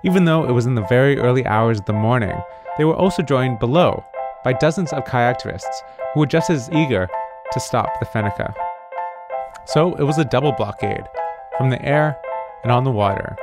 Even 0.04 0.24
though 0.24 0.44
it 0.44 0.52
was 0.52 0.66
in 0.66 0.74
the 0.74 0.86
very 0.88 1.18
early 1.18 1.46
hours 1.46 1.78
of 1.78 1.86
the 1.86 1.92
morning, 1.92 2.36
they 2.78 2.84
were 2.84 2.96
also 2.96 3.22
joined 3.22 3.60
below 3.60 4.04
by 4.42 4.52
dozens 4.52 4.92
of 4.92 5.04
kayaktivists 5.04 5.82
who 6.14 6.20
were 6.20 6.26
just 6.26 6.48
as 6.48 6.70
eager 6.70 7.08
to 7.52 7.60
stop 7.60 7.88
the 8.00 8.06
Fennica. 8.06 8.54
So 9.66 9.94
it 9.96 10.04
was 10.04 10.18
a 10.18 10.24
double 10.24 10.52
blockade 10.52 11.04
from 11.58 11.70
the 11.70 11.82
air 11.84 12.16
and 12.62 12.72
on 12.72 12.84
the 12.84 12.90
water. 12.90 13.36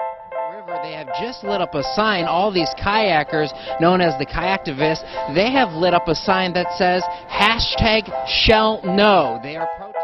River, 0.53 0.79
they 0.81 0.93
have 0.93 1.07
just 1.19 1.43
lit 1.43 1.61
up 1.61 1.75
a 1.75 1.83
sign. 1.95 2.25
All 2.25 2.51
these 2.51 2.69
kayakers, 2.79 3.51
known 3.79 4.01
as 4.01 4.17
the 4.19 4.25
kayaktivists, 4.25 5.03
they 5.35 5.51
have 5.51 5.73
lit 5.73 5.93
up 5.93 6.07
a 6.07 6.15
sign 6.15 6.53
that 6.53 6.67
says 6.77 7.03
hashtag 7.29 8.11
shell 8.27 8.81
no. 8.83 9.39
They 9.43 9.55
are 9.57 9.67
protesting. 9.77 10.01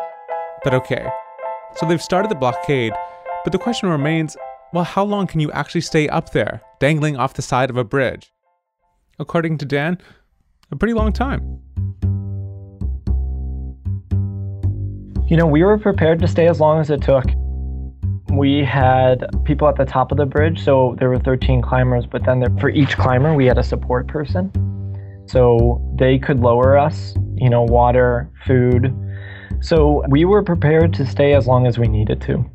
But 0.64 0.74
okay, 0.74 1.08
so 1.76 1.88
they've 1.88 2.02
started 2.02 2.30
the 2.30 2.36
blockade, 2.36 2.94
but 3.44 3.52
the 3.52 3.60
question 3.60 3.90
remains 3.90 4.36
well, 4.74 4.84
how 4.84 5.06
long 5.06 5.28
can 5.28 5.40
you 5.40 5.50
actually 5.54 5.82
stay 5.82 6.10
up 6.10 6.34
there, 6.34 6.62
dangling 6.80 7.16
off 7.16 7.36
the 7.36 7.42
side 7.42 7.70
of 7.70 7.78
a 7.78 7.86
bridge? 7.86 8.34
According 9.18 9.60
to 9.60 9.66
Dan, 9.66 9.98
a 10.72 10.76
pretty 10.76 10.94
long 10.94 11.14
time. 11.14 11.62
You 15.30 15.36
know, 15.36 15.46
we 15.46 15.62
were 15.62 15.78
prepared 15.78 16.20
to 16.20 16.28
stay 16.28 16.48
as 16.48 16.62
long 16.62 16.80
as 16.80 16.90
it 16.90 17.02
took. 17.02 17.26
We 18.32 18.64
had 18.64 19.26
people 19.44 19.68
at 19.68 19.76
the 19.76 19.84
top 19.84 20.14
of 20.14 20.18
the 20.18 20.26
bridge, 20.26 20.64
so 20.64 20.96
there 21.00 21.10
were 21.10 21.20
13 21.20 21.62
climbers, 21.62 22.06
but 22.06 22.24
then 22.24 22.40
there, 22.40 22.50
for 22.62 22.70
each 22.70 22.98
climber, 22.98 23.36
we 23.36 23.46
had 23.46 23.58
a 23.58 23.64
support 23.64 24.08
person. 24.08 24.50
So 25.26 25.86
they 26.00 26.18
could 26.18 26.40
lower 26.40 26.78
us, 26.78 27.14
you 27.36 27.50
know, 27.50 27.64
water, 27.64 28.32
food. 28.46 28.96
So 29.60 30.06
we 30.08 30.24
were 30.24 30.44
prepared 30.44 30.94
to 30.94 31.06
stay 31.06 31.34
as 31.34 31.46
long 31.46 31.68
as 31.68 31.78
we 31.78 31.90
needed 31.90 32.22
to. 32.22 32.50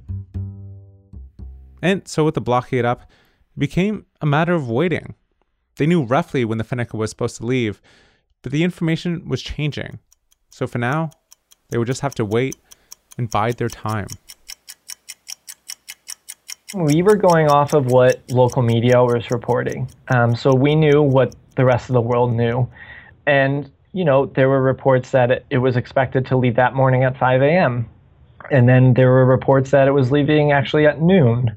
And 1.83 2.09
so, 2.09 2.25
with 2.25 2.35
the 2.35 2.41
blockade 2.41 2.87
up, 2.87 3.03
it 3.03 3.59
became 3.59 4.07
a 4.23 4.27
matter 4.27 4.55
of 4.55 4.71
waiting. 4.71 5.15
They 5.77 5.85
knew 5.85 6.05
roughly 6.05 6.47
when 6.47 6.57
the 6.57 6.65
Fennica 6.65 6.95
was 6.95 7.11
supposed 7.11 7.37
to 7.37 7.45
leave, 7.45 7.83
but 8.41 8.51
the 8.51 8.65
information 8.65 9.29
was 9.29 9.43
changing. 9.43 9.99
So, 10.49 10.67
for 10.67 10.79
now, 10.79 11.11
they 11.73 11.79
would 11.79 11.87
just 11.87 12.03
have 12.03 12.15
to 12.17 12.25
wait 12.25 12.55
and 13.17 13.31
bide 13.31 13.57
their 13.57 13.71
time. 13.71 14.07
We 16.75 17.03
were 17.03 17.17
going 17.17 17.49
off 17.49 17.73
of 17.73 17.87
what 17.87 18.21
local 18.31 18.61
media 18.61 19.03
was 19.03 19.31
reporting. 19.31 19.91
Um, 20.09 20.37
so 20.37 20.55
we 20.55 20.75
knew 20.75 21.03
what 21.03 21.35
the 21.57 21.65
rest 21.65 21.89
of 21.89 21.95
the 21.95 22.01
world 22.01 22.35
knew. 22.35 22.69
And, 23.27 23.71
you 23.93 24.05
know, 24.05 24.27
there 24.27 24.51
were 24.51 24.63
reports 24.63 25.13
that 25.13 25.31
it, 25.31 25.47
it 25.49 25.59
was 25.59 25.77
expected 25.77 26.27
to 26.27 26.37
leave 26.37 26.57
that 26.57 26.75
morning 26.75 27.05
at 27.05 27.17
5 27.17 27.41
a.m. 27.41 27.89
And 28.51 28.69
then 28.69 28.93
there 28.93 29.09
were 29.09 29.25
reports 29.25 29.71
that 29.71 29.89
it 29.89 29.93
was 29.93 30.11
leaving 30.11 30.53
actually 30.53 30.87
at 30.87 31.01
noon. 31.01 31.57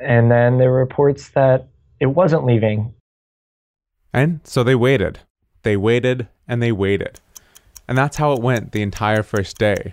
And 0.00 0.30
then 0.30 0.58
there 0.58 0.70
were 0.70 0.78
reports 0.78 1.30
that 1.30 1.66
it 1.98 2.06
wasn't 2.06 2.44
leaving. 2.44 2.94
And 4.12 4.40
so 4.44 4.62
they 4.62 4.76
waited. 4.76 5.20
They 5.64 5.76
waited 5.76 6.28
and 6.46 6.62
they 6.62 6.70
waited. 6.70 7.20
And 7.88 7.96
that's 7.96 8.16
how 8.16 8.32
it 8.32 8.42
went 8.42 8.72
the 8.72 8.82
entire 8.82 9.22
first 9.22 9.58
day. 9.58 9.92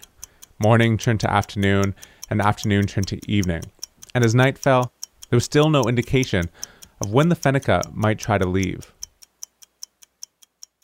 Morning 0.60 0.98
turned 0.98 1.20
to 1.22 1.32
afternoon, 1.32 1.96
and 2.30 2.42
afternoon 2.42 2.88
turned 2.88 3.08
to 3.08 3.20
evening. 3.32 3.64
And 4.16 4.24
as 4.24 4.34
night 4.34 4.58
fell, 4.58 4.92
there 5.30 5.38
was 5.38 5.46
still 5.46 5.70
no 5.70 5.84
indication 5.84 6.50
of 7.02 7.12
when 7.12 7.30
the 7.30 7.36
Fennica 7.36 7.92
might 7.94 8.20
try 8.20 8.38
to 8.38 8.46
leave. 8.46 8.94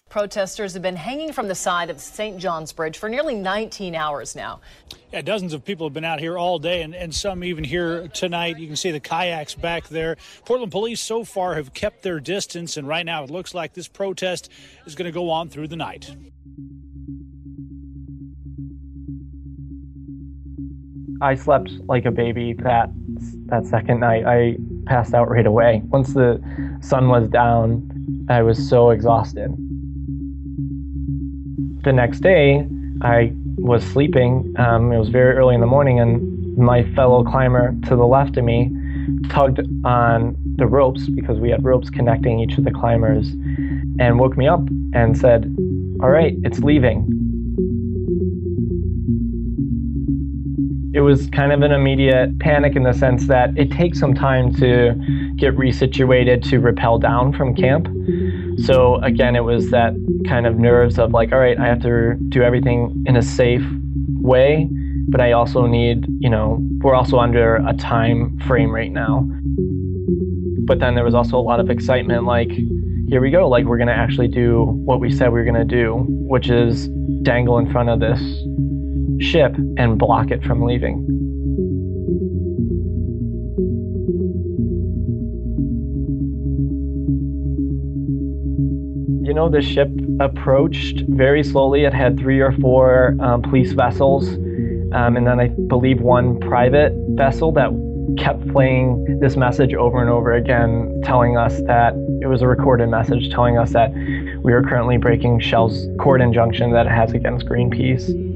Protesters 0.09 0.73
have 0.73 0.81
been 0.81 0.95
hanging 0.95 1.31
from 1.31 1.47
the 1.47 1.55
side 1.55 1.91
of 1.91 2.01
St. 2.01 2.39
John's 2.39 2.73
Bridge 2.73 2.97
for 2.97 3.09
nearly 3.09 3.35
19 3.35 3.93
hours 3.93 4.35
now. 4.35 4.59
Yeah, 5.13 5.21
dozens 5.21 5.53
of 5.53 5.63
people 5.63 5.85
have 5.85 5.93
been 5.93 6.03
out 6.03 6.19
here 6.19 6.35
all 6.35 6.57
day, 6.57 6.81
and, 6.81 6.95
and 6.95 7.13
some 7.13 7.43
even 7.43 7.63
here 7.63 8.07
tonight. 8.07 8.57
You 8.57 8.65
can 8.65 8.75
see 8.75 8.89
the 8.89 8.99
kayaks 8.99 9.53
back 9.53 9.87
there. 9.87 10.17
Portland 10.45 10.71
police 10.71 10.99
so 10.99 11.23
far 11.23 11.53
have 11.53 11.75
kept 11.75 12.01
their 12.01 12.19
distance, 12.19 12.75
and 12.75 12.87
right 12.87 13.05
now 13.05 13.23
it 13.23 13.29
looks 13.29 13.53
like 13.53 13.73
this 13.73 13.87
protest 13.87 14.49
is 14.87 14.95
going 14.95 15.05
to 15.05 15.11
go 15.11 15.29
on 15.29 15.47
through 15.47 15.67
the 15.67 15.75
night. 15.75 16.15
I 21.21 21.35
slept 21.35 21.71
like 21.87 22.05
a 22.05 22.11
baby 22.11 22.53
that 22.53 22.89
that 23.47 23.65
second 23.65 23.99
night. 23.99 24.25
I 24.25 24.57
passed 24.85 25.13
out 25.13 25.29
right 25.29 25.45
away. 25.45 25.81
Once 25.87 26.13
the 26.13 26.41
sun 26.81 27.09
was 27.09 27.27
down, 27.27 28.25
I 28.29 28.41
was 28.41 28.69
so 28.69 28.91
exhausted. 28.91 29.49
The 31.83 31.93
next 31.93 32.19
day, 32.21 32.65
I 33.01 33.33
was 33.57 33.83
sleeping. 33.83 34.53
Um, 34.57 34.91
it 34.91 34.97
was 34.97 35.09
very 35.09 35.35
early 35.35 35.55
in 35.55 35.61
the 35.61 35.67
morning, 35.67 35.99
and 35.99 36.57
my 36.57 36.83
fellow 36.93 37.23
climber 37.23 37.75
to 37.87 37.95
the 37.95 38.05
left 38.05 38.37
of 38.37 38.45
me 38.45 38.71
tugged 39.29 39.59
on 39.85 40.35
the 40.55 40.67
ropes 40.67 41.09
because 41.09 41.39
we 41.39 41.49
had 41.49 41.63
ropes 41.63 41.89
connecting 41.89 42.39
each 42.39 42.57
of 42.57 42.63
the 42.63 42.71
climbers 42.71 43.29
and 43.99 44.19
woke 44.19 44.37
me 44.37 44.47
up 44.47 44.61
and 44.93 45.17
said, 45.17 45.53
All 46.01 46.09
right, 46.09 46.35
it's 46.43 46.59
leaving. 46.59 47.18
It 50.93 51.01
was 51.01 51.27
kind 51.27 51.51
of 51.51 51.61
an 51.61 51.71
immediate 51.71 52.39
panic 52.39 52.75
in 52.75 52.83
the 52.83 52.93
sense 52.93 53.27
that 53.27 53.55
it 53.57 53.71
takes 53.71 53.99
some 53.99 54.13
time 54.13 54.53
to 54.55 54.93
get 55.35 55.55
resituated 55.55 56.43
to 56.49 56.59
rappel 56.59 56.97
down 56.97 57.31
from 57.31 57.55
camp. 57.55 57.87
So 58.65 58.95
again, 59.03 59.35
it 59.35 59.43
was 59.43 59.69
that 59.69 59.93
kind 60.27 60.47
of 60.47 60.57
nerves 60.57 60.97
of 60.97 61.11
like, 61.11 61.31
all 61.31 61.39
right, 61.39 61.57
I 61.59 61.67
have 61.67 61.81
to 61.83 62.15
do 62.29 62.41
everything 62.41 63.03
in 63.05 63.15
a 63.15 63.21
safe 63.21 63.63
way, 64.19 64.67
but 65.09 65.21
I 65.21 65.33
also 65.33 65.67
need, 65.67 66.07
you 66.19 66.29
know, 66.29 66.57
we're 66.79 66.95
also 66.95 67.19
under 67.19 67.57
a 67.57 67.73
time 67.73 68.39
frame 68.47 68.71
right 68.71 68.91
now. 68.91 69.29
But 70.65 70.79
then 70.79 70.95
there 70.95 71.03
was 71.03 71.13
also 71.13 71.37
a 71.37 71.41
lot 71.41 71.59
of 71.59 71.69
excitement 71.69 72.25
like, 72.25 72.51
here 73.09 73.21
we 73.21 73.29
go, 73.29 73.47
like 73.47 73.65
we're 73.65 73.77
going 73.77 73.87
to 73.87 73.93
actually 73.93 74.27
do 74.27 74.65
what 74.65 74.99
we 74.99 75.11
said 75.11 75.27
we 75.31 75.39
were 75.39 75.45
going 75.45 75.55
to 75.55 75.63
do, 75.63 76.05
which 76.07 76.49
is 76.49 76.87
dangle 77.21 77.59
in 77.59 77.71
front 77.71 77.89
of 77.89 77.99
this 77.99 78.19
ship 79.19 79.55
and 79.77 79.97
block 79.97 80.31
it 80.31 80.43
from 80.43 80.63
leaving. 80.63 81.05
You 89.25 89.33
know, 89.33 89.49
the 89.49 89.61
ship 89.61 89.89
approached 90.19 91.03
very 91.07 91.43
slowly. 91.43 91.83
It 91.83 91.93
had 91.93 92.17
three 92.17 92.39
or 92.39 92.51
four 92.53 93.15
um, 93.19 93.41
police 93.41 93.73
vessels, 93.73 94.27
um, 94.27 95.17
and 95.17 95.27
then 95.27 95.39
I 95.39 95.49
believe 95.67 96.01
one 96.01 96.39
private 96.39 96.93
vessel 97.09 97.51
that 97.51 97.69
kept 98.17 98.47
playing 98.51 99.19
this 99.21 99.35
message 99.35 99.73
over 99.73 100.01
and 100.01 100.09
over 100.09 100.33
again, 100.33 100.99
telling 101.03 101.37
us 101.37 101.61
that 101.67 101.93
it 102.21 102.27
was 102.27 102.41
a 102.41 102.47
recorded 102.47 102.89
message 102.89 103.29
telling 103.29 103.57
us 103.57 103.71
that 103.73 103.91
we 104.43 104.51
are 104.51 104.63
currently 104.63 104.97
breaking 104.97 105.39
Shell's 105.39 105.87
court 105.99 106.21
injunction 106.21 106.71
that 106.71 106.85
it 106.87 106.91
has 106.91 107.13
against 107.13 107.45
Greenpeace. 107.45 108.28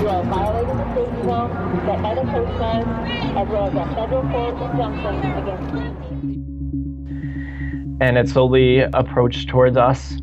You 0.00 0.08
are 0.08 0.24
violating 0.24 0.76
the 0.76 0.94
safety 0.94 1.22
zone 1.24 1.50
set 1.86 2.02
by 2.02 2.14
the 2.14 2.22
Coast 2.22 2.58
Guard, 2.58 2.86
as 3.36 3.48
well 3.48 3.66
as 3.66 3.74
a 3.74 3.94
federal 3.94 4.22
court 4.30 4.54
injunction 4.70 5.14
against 5.32 5.74
and 8.00 8.18
it 8.18 8.28
slowly 8.28 8.80
approached 8.80 9.48
towards 9.48 9.76
us. 9.76 10.18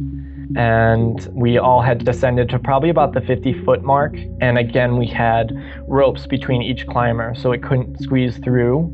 And 0.55 1.25
we 1.31 1.57
all 1.57 1.81
had 1.81 2.03
descended 2.03 2.49
to 2.49 2.59
probably 2.59 2.89
about 2.89 3.13
the 3.13 3.21
50 3.21 3.63
foot 3.63 3.83
mark. 3.83 4.15
And 4.41 4.57
again 4.57 4.97
we 4.97 5.07
had 5.07 5.51
ropes 5.87 6.27
between 6.27 6.61
each 6.61 6.85
climber 6.87 7.33
so 7.35 7.53
it 7.53 7.63
couldn't 7.63 8.01
squeeze 8.01 8.37
through. 8.37 8.89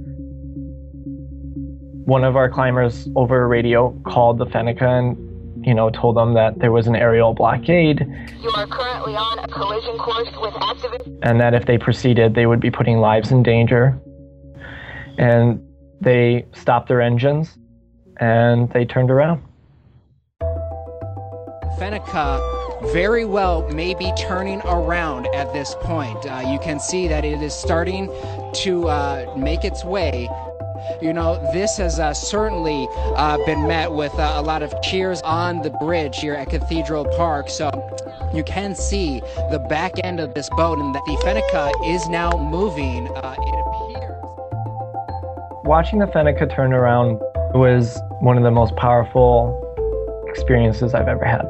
One 2.06 2.24
of 2.24 2.36
our 2.36 2.50
climbers 2.50 3.10
over 3.16 3.48
radio 3.48 3.92
called 4.06 4.38
the 4.38 4.46
Fennica 4.46 4.88
and 4.88 5.27
you 5.68 5.74
know, 5.74 5.90
told 5.90 6.16
them 6.16 6.34
that 6.34 6.60
there 6.60 6.72
was 6.72 6.88
an 6.88 6.96
aerial 6.96 7.34
blockade. 7.34 8.00
You 8.42 8.50
are 8.52 8.66
currently 8.68 9.16
on 9.16 9.40
a 9.40 9.48
collision 9.50 9.98
course 9.98 10.30
with 10.40 10.54
activists. 10.54 11.20
And 11.24 11.42
that 11.42 11.54
if 11.54 11.66
they 11.66 11.78
proceeded, 11.78 12.36
they 12.36 12.46
would 12.46 12.62
be 12.62 12.72
putting 12.72 13.00
lives 13.00 13.32
in 13.32 13.44
danger. 13.44 14.00
And 15.18 15.62
they 16.00 16.46
stopped 16.54 16.88
their 16.88 17.02
engines 17.02 17.58
and 18.22 18.70
they 18.72 18.86
turned 18.86 19.12
around. 19.12 19.44
Fennica 21.78 22.42
very 22.94 23.26
well 23.26 23.68
may 23.68 23.94
be 23.94 24.14
turning 24.18 24.62
around 24.62 25.28
at 25.36 25.52
this 25.52 25.76
point. 25.82 26.26
Uh, 26.26 26.48
you 26.50 26.60
can 26.60 26.80
see 26.80 27.10
that 27.10 27.26
it 27.26 27.42
is 27.42 27.54
starting 27.54 28.08
to 28.54 28.88
uh, 28.88 29.34
make 29.36 29.66
its 29.66 29.84
way 29.84 30.30
You 31.02 31.14
know, 31.14 31.40
this 31.54 31.78
has 31.78 32.00
uh, 32.00 32.14
certainly 32.14 32.88
uh, 33.16 33.38
been 33.46 33.68
met 33.68 33.92
with 33.92 34.14
uh, 34.16 34.34
a 34.36 34.42
lot 34.42 34.64
of 34.64 34.74
cheers 34.82 35.22
on 35.22 35.62
the 35.62 35.70
bridge 35.70 36.20
here 36.20 36.34
at 36.34 36.50
Cathedral 36.50 37.06
Park. 37.18 37.50
So 37.50 37.70
you 38.34 38.44
can 38.44 38.76
see 38.76 39.22
the 39.52 39.60
back 39.70 39.94
end 40.04 40.20
of 40.20 40.34
this 40.34 40.50
boat, 40.52 40.80
and 40.80 40.94
that 40.96 41.04
the 41.06 41.18
Fennica 41.24 41.72
is 41.86 42.08
now 42.10 42.32
moving. 42.32 43.08
Uh, 43.10 43.36
it 43.38 43.96
appears. 43.96 44.14
Watching 45.64 46.00
the 46.00 46.08
Fennica 46.08 46.54
turn 46.54 46.74
around 46.74 47.20
was 47.54 48.00
one 48.20 48.38
of 48.38 48.44
the 48.44 48.52
most 48.52 48.76
powerful 48.76 49.64
experiences 50.28 50.94
I've 50.94 51.08
ever 51.08 51.26
had. 51.26 51.46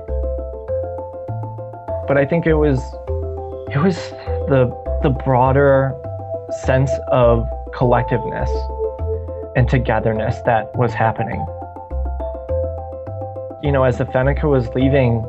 But 2.08 2.18
I 2.18 2.26
think 2.26 2.46
it 2.46 2.56
was 2.56 2.80
it 3.72 3.80
was 3.80 3.96
the 4.48 4.72
the 5.04 5.10
broader 5.10 5.94
sense 6.64 6.92
of 7.10 7.46
collectiveness 7.74 8.50
and 9.58 9.68
togetherness 9.68 10.40
that 10.44 10.74
was 10.78 10.94
happening. 10.94 11.44
You 13.64 13.72
know, 13.72 13.84
as 13.84 13.98
the 13.98 14.06
Fennica 14.06 14.44
was 14.44 14.70
leaving, 14.76 15.26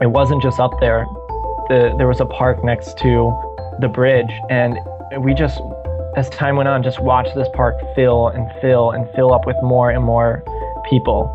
it 0.00 0.06
wasn't 0.06 0.42
just 0.42 0.58
up 0.58 0.72
there. 0.80 1.04
The, 1.68 1.94
there 1.98 2.08
was 2.08 2.20
a 2.20 2.24
park 2.24 2.64
next 2.64 2.96
to 2.98 3.38
the 3.78 3.88
bridge, 3.88 4.32
and 4.48 4.78
we 5.18 5.34
just, 5.34 5.60
as 6.16 6.30
time 6.30 6.56
went 6.56 6.70
on, 6.70 6.82
just 6.82 7.00
watched 7.00 7.34
this 7.34 7.48
park 7.52 7.76
fill 7.94 8.28
and 8.28 8.50
fill 8.62 8.92
and 8.92 9.06
fill 9.14 9.34
up 9.34 9.46
with 9.46 9.56
more 9.62 9.90
and 9.90 10.02
more 10.02 10.42
people. 10.88 11.30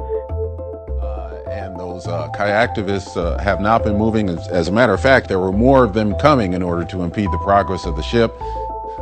Uh, 1.00 1.48
and 1.48 1.80
those 1.80 2.08
uh, 2.08 2.28
kayaktivists 2.30 3.16
uh, 3.18 3.38
have 3.38 3.62
not 3.62 3.84
been 3.84 3.98
moving. 3.98 4.30
As, 4.30 4.48
as, 4.48 4.68
a 4.68 4.72
matter 4.72 4.94
of 4.94 5.00
fact, 5.00 5.28
there 5.28 5.40
were 5.40 5.52
more 5.52 5.84
of 5.84 5.94
them 5.94 6.16
coming 6.16 6.54
in 6.54 6.64
order 6.64 6.86
to 6.86 7.04
impede 7.04 7.32
the 7.32 7.42
progress 7.44 7.86
of 7.86 7.96
the 7.96 8.04
ship. 8.04 8.32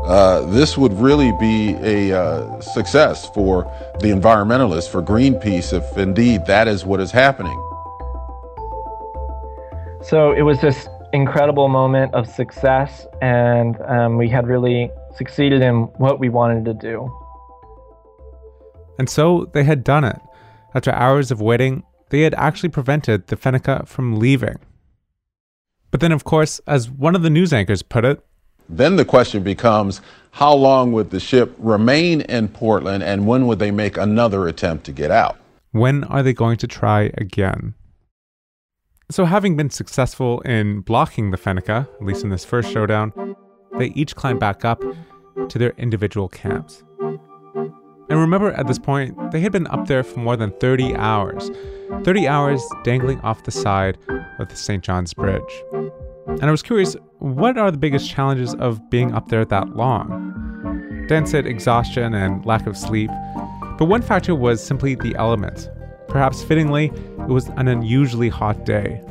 Uh, 0.05 0.41
this 0.47 0.77
would 0.77 0.93
really 0.93 1.31
be 1.39 1.75
a 1.81 2.17
uh, 2.17 2.61
success 2.61 3.29
for 3.29 3.63
the 3.99 4.07
environmentalists, 4.07 4.89
for 4.89 5.01
Greenpeace, 5.01 5.73
if 5.73 5.97
indeed 5.97 6.45
that 6.45 6.67
is 6.67 6.85
what 6.85 6.99
is 6.99 7.11
happening. 7.11 7.57
So 10.01 10.31
it 10.31 10.41
was 10.41 10.59
this 10.61 10.87
incredible 11.13 11.67
moment 11.67 12.13
of 12.13 12.27
success, 12.27 13.05
and 13.21 13.79
um, 13.81 14.17
we 14.17 14.29
had 14.29 14.47
really 14.47 14.89
succeeded 15.15 15.61
in 15.61 15.83
what 15.97 16.19
we 16.19 16.29
wanted 16.29 16.65
to 16.65 16.73
do. 16.73 17.11
And 18.97 19.09
so 19.09 19.49
they 19.53 19.63
had 19.63 19.83
done 19.83 20.03
it. 20.03 20.19
After 20.73 20.91
hours 20.91 21.31
of 21.31 21.41
waiting, 21.41 21.83
they 22.09 22.21
had 22.21 22.33
actually 22.35 22.69
prevented 22.69 23.27
the 23.27 23.35
Fennica 23.35 23.87
from 23.87 24.17
leaving. 24.17 24.59
But 25.91 25.99
then, 25.99 26.11
of 26.11 26.23
course, 26.23 26.59
as 26.67 26.89
one 26.89 27.15
of 27.15 27.21
the 27.21 27.29
news 27.29 27.51
anchors 27.51 27.81
put 27.81 28.05
it, 28.05 28.23
then 28.69 28.95
the 28.95 29.05
question 29.05 29.43
becomes 29.43 30.01
how 30.31 30.53
long 30.53 30.91
would 30.91 31.09
the 31.09 31.19
ship 31.19 31.53
remain 31.57 32.21
in 32.21 32.47
Portland 32.47 33.03
and 33.03 33.25
when 33.27 33.47
would 33.47 33.59
they 33.59 33.71
make 33.71 33.97
another 33.97 34.47
attempt 34.47 34.85
to 34.85 34.91
get 34.91 35.11
out? 35.11 35.37
When 35.71 36.03
are 36.05 36.23
they 36.23 36.33
going 36.33 36.57
to 36.57 36.67
try 36.67 37.11
again? 37.17 37.73
So, 39.11 39.25
having 39.25 39.57
been 39.57 39.71
successful 39.71 40.39
in 40.41 40.81
blocking 40.81 41.31
the 41.31 41.37
Fennica, 41.37 41.87
at 41.99 42.05
least 42.05 42.23
in 42.23 42.29
this 42.29 42.45
first 42.45 42.71
showdown, 42.71 43.35
they 43.79 43.87
each 43.87 44.15
climbed 44.15 44.39
back 44.39 44.63
up 44.63 44.83
to 45.49 45.57
their 45.57 45.71
individual 45.77 46.29
camps. 46.29 46.83
And 47.01 48.19
remember, 48.19 48.51
at 48.51 48.67
this 48.67 48.77
point, 48.77 49.31
they 49.31 49.39
had 49.39 49.51
been 49.51 49.67
up 49.67 49.87
there 49.87 50.03
for 50.03 50.19
more 50.19 50.37
than 50.37 50.51
30 50.59 50.95
hours 50.95 51.49
30 52.03 52.27
hours 52.27 52.63
dangling 52.83 53.19
off 53.21 53.43
the 53.43 53.51
side 53.51 53.97
of 54.37 54.47
the 54.47 54.55
St. 54.55 54.83
John's 54.83 55.13
Bridge. 55.13 55.63
And 56.27 56.43
I 56.43 56.51
was 56.51 56.61
curious, 56.61 56.95
what 57.19 57.57
are 57.57 57.69
the 57.69 57.77
biggest 57.77 58.09
challenges 58.09 58.55
of 58.55 58.89
being 58.89 59.13
up 59.13 59.27
there 59.27 59.43
that 59.43 59.75
long? 59.75 61.05
Dan 61.09 61.25
said 61.25 61.45
exhaustion 61.45 62.13
and 62.13 62.45
lack 62.45 62.65
of 62.65 62.77
sleep, 62.77 63.11
but 63.77 63.85
one 63.85 64.01
factor 64.01 64.33
was 64.33 64.63
simply 64.63 64.95
the 64.95 65.15
elements. 65.15 65.67
Perhaps 66.07 66.43
fittingly, 66.43 66.85
it 66.85 67.27
was 67.27 67.49
an 67.49 67.67
unusually 67.67 68.29
hot 68.29 68.65
day. 68.65 69.01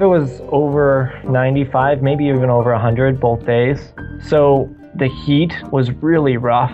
It 0.00 0.06
was 0.06 0.40
over 0.48 1.20
95, 1.24 2.02
maybe 2.02 2.24
even 2.24 2.48
over 2.48 2.72
100 2.72 3.20
both 3.20 3.44
days. 3.44 3.92
So 4.26 4.74
the 4.94 5.08
heat 5.08 5.52
was 5.70 5.90
really 5.92 6.38
rough. 6.38 6.72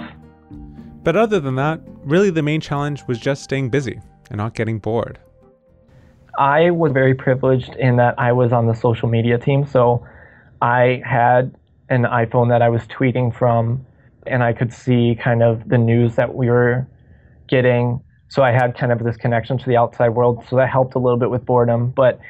But 1.03 1.17
other 1.17 1.41
than 1.41 1.57
that, 1.57 1.81
really 2.05 2.31
the 2.31 2.43
main 2.43 2.61
challenge 2.61 3.03
was 3.09 3.19
just 3.19 3.43
staying 3.43 3.71
busy 3.71 4.01
and 4.31 4.39
not 4.39 4.55
getting 4.55 4.79
bored. 4.79 5.19
I 6.39 6.71
was 6.71 6.93
very 6.93 7.15
privileged 7.15 7.75
in 7.75 7.97
that 7.97 8.15
I 8.19 8.33
was 8.33 8.53
on 8.53 8.67
the 8.67 8.75
social 8.75 9.09
media 9.09 9.37
team. 9.37 9.67
So 9.67 10.07
I 10.61 11.03
had 11.05 11.57
an 11.89 12.05
iPhone 12.05 12.49
that 12.51 12.63
I 12.63 12.69
was 12.69 12.83
tweeting 12.83 13.35
from, 13.35 13.85
and 14.27 14.43
I 14.43 14.53
could 14.53 14.73
see 14.73 15.17
kind 15.21 15.43
of 15.43 15.69
the 15.69 15.79
news 15.79 16.17
that 16.17 16.35
we 16.35 16.51
were 16.51 16.87
getting 17.49 18.01
so 18.31 18.43
I 18.43 18.53
had 18.53 18.79
kind 18.79 18.93
of 18.93 19.03
this 19.03 19.17
connection 19.17 19.59
to 19.59 19.67
the 19.67 19.77
outside 19.77 20.11
world. 20.11 20.45
So 20.49 20.57
that 20.57 20.71
helped 20.71 20.95
a 20.95 20.99
little 20.99 21.19
bit 21.19 21.31
with 21.31 21.45
boredom. 21.45 21.91
But, 21.91 22.21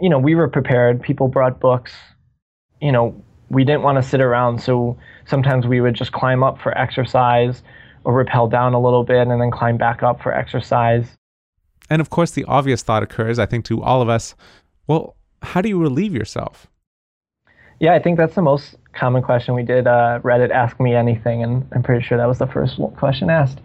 you 0.00 0.08
know, 0.08 0.18
we 0.18 0.36
were 0.36 0.48
prepared. 0.48 1.02
People 1.02 1.26
brought 1.26 1.58
books. 1.58 1.92
You 2.80 2.92
know, 2.92 3.20
we 3.50 3.64
didn't 3.64 3.82
want 3.82 4.00
to 4.00 4.08
sit 4.08 4.20
around. 4.20 4.62
So 4.62 4.96
sometimes 5.26 5.66
we 5.66 5.80
would 5.80 5.94
just 5.94 6.12
climb 6.12 6.44
up 6.44 6.60
for 6.60 6.76
exercise 6.78 7.64
or 8.04 8.14
rappel 8.14 8.46
down 8.46 8.74
a 8.74 8.80
little 8.80 9.02
bit 9.02 9.26
and 9.26 9.40
then 9.40 9.50
climb 9.50 9.76
back 9.76 10.04
up 10.04 10.22
for 10.22 10.32
exercise. 10.32 11.16
And 11.90 12.00
of 12.00 12.10
course, 12.10 12.30
the 12.30 12.44
obvious 12.44 12.82
thought 12.82 13.02
occurs, 13.02 13.40
I 13.40 13.46
think, 13.46 13.64
to 13.66 13.82
all 13.82 14.00
of 14.00 14.08
us 14.08 14.36
well, 14.86 15.16
how 15.42 15.60
do 15.60 15.68
you 15.68 15.80
relieve 15.80 16.14
yourself? 16.14 16.68
Yeah, 17.80 17.94
I 17.94 17.98
think 17.98 18.18
that's 18.18 18.34
the 18.34 18.42
most 18.42 18.76
common 18.92 19.22
question 19.22 19.54
we 19.54 19.62
did. 19.62 19.86
Uh, 19.86 20.20
Reddit 20.22 20.50
Ask 20.50 20.78
Me 20.78 20.94
Anything, 20.94 21.42
and 21.42 21.66
I'm 21.72 21.82
pretty 21.82 22.04
sure 22.04 22.18
that 22.18 22.28
was 22.28 22.38
the 22.38 22.46
first 22.46 22.78
question 22.98 23.30
asked. 23.30 23.60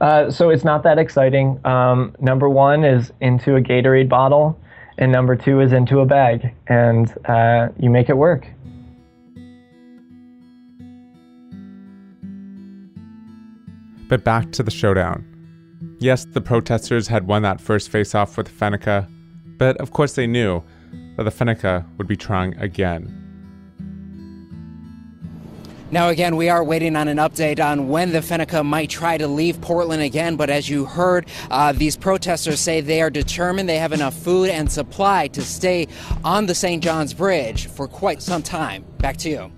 Uh, 0.00 0.30
so 0.30 0.48
it's 0.48 0.64
not 0.64 0.82
that 0.84 0.98
exciting. 0.98 1.60
Um, 1.66 2.16
number 2.18 2.48
one 2.48 2.82
is 2.82 3.12
into 3.20 3.56
a 3.56 3.60
Gatorade 3.60 4.08
bottle, 4.08 4.58
and 4.96 5.12
number 5.12 5.36
two 5.36 5.60
is 5.60 5.74
into 5.74 6.00
a 6.00 6.06
bag, 6.06 6.54
and 6.68 7.12
uh, 7.26 7.68
you 7.78 7.90
make 7.90 8.08
it 8.08 8.16
work. 8.16 8.46
But 14.08 14.24
back 14.24 14.50
to 14.52 14.62
the 14.62 14.70
showdown. 14.70 15.26
Yes, 15.98 16.24
the 16.24 16.40
protesters 16.40 17.08
had 17.08 17.26
won 17.26 17.42
that 17.42 17.60
first 17.60 17.90
face 17.90 18.14
off 18.14 18.38
with 18.38 18.48
Fennica, 18.48 19.06
but 19.58 19.76
of 19.76 19.90
course 19.90 20.14
they 20.14 20.26
knew 20.26 20.62
that 21.18 21.24
the 21.24 21.30
Fennica 21.30 21.84
would 21.98 22.06
be 22.06 22.16
trying 22.16 22.56
again. 22.56 23.27
Now, 25.90 26.10
again, 26.10 26.36
we 26.36 26.50
are 26.50 26.62
waiting 26.62 26.96
on 26.96 27.08
an 27.08 27.16
update 27.16 27.64
on 27.64 27.88
when 27.88 28.12
the 28.12 28.18
Fennica 28.18 28.62
might 28.62 28.90
try 28.90 29.16
to 29.16 29.26
leave 29.26 29.58
Portland 29.62 30.02
again. 30.02 30.36
But 30.36 30.50
as 30.50 30.68
you 30.68 30.84
heard, 30.84 31.26
uh, 31.50 31.72
these 31.72 31.96
protesters 31.96 32.60
say 32.60 32.82
they 32.82 33.00
are 33.00 33.08
determined 33.08 33.70
they 33.70 33.78
have 33.78 33.94
enough 33.94 34.14
food 34.14 34.50
and 34.50 34.70
supply 34.70 35.28
to 35.28 35.40
stay 35.40 35.88
on 36.24 36.44
the 36.44 36.54
St. 36.54 36.82
John's 36.82 37.14
Bridge 37.14 37.68
for 37.68 37.88
quite 37.88 38.20
some 38.20 38.42
time. 38.42 38.84
Back 38.98 39.16
to 39.18 39.30
you. 39.30 39.52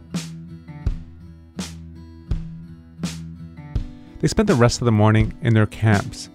They 4.21 4.29
spent 4.29 4.47
the 4.47 4.55
rest 4.55 4.81
of 4.81 4.85
the 4.85 4.93
morning 4.93 5.37
in 5.43 5.55
their 5.55 5.67
camps, 5.67 6.29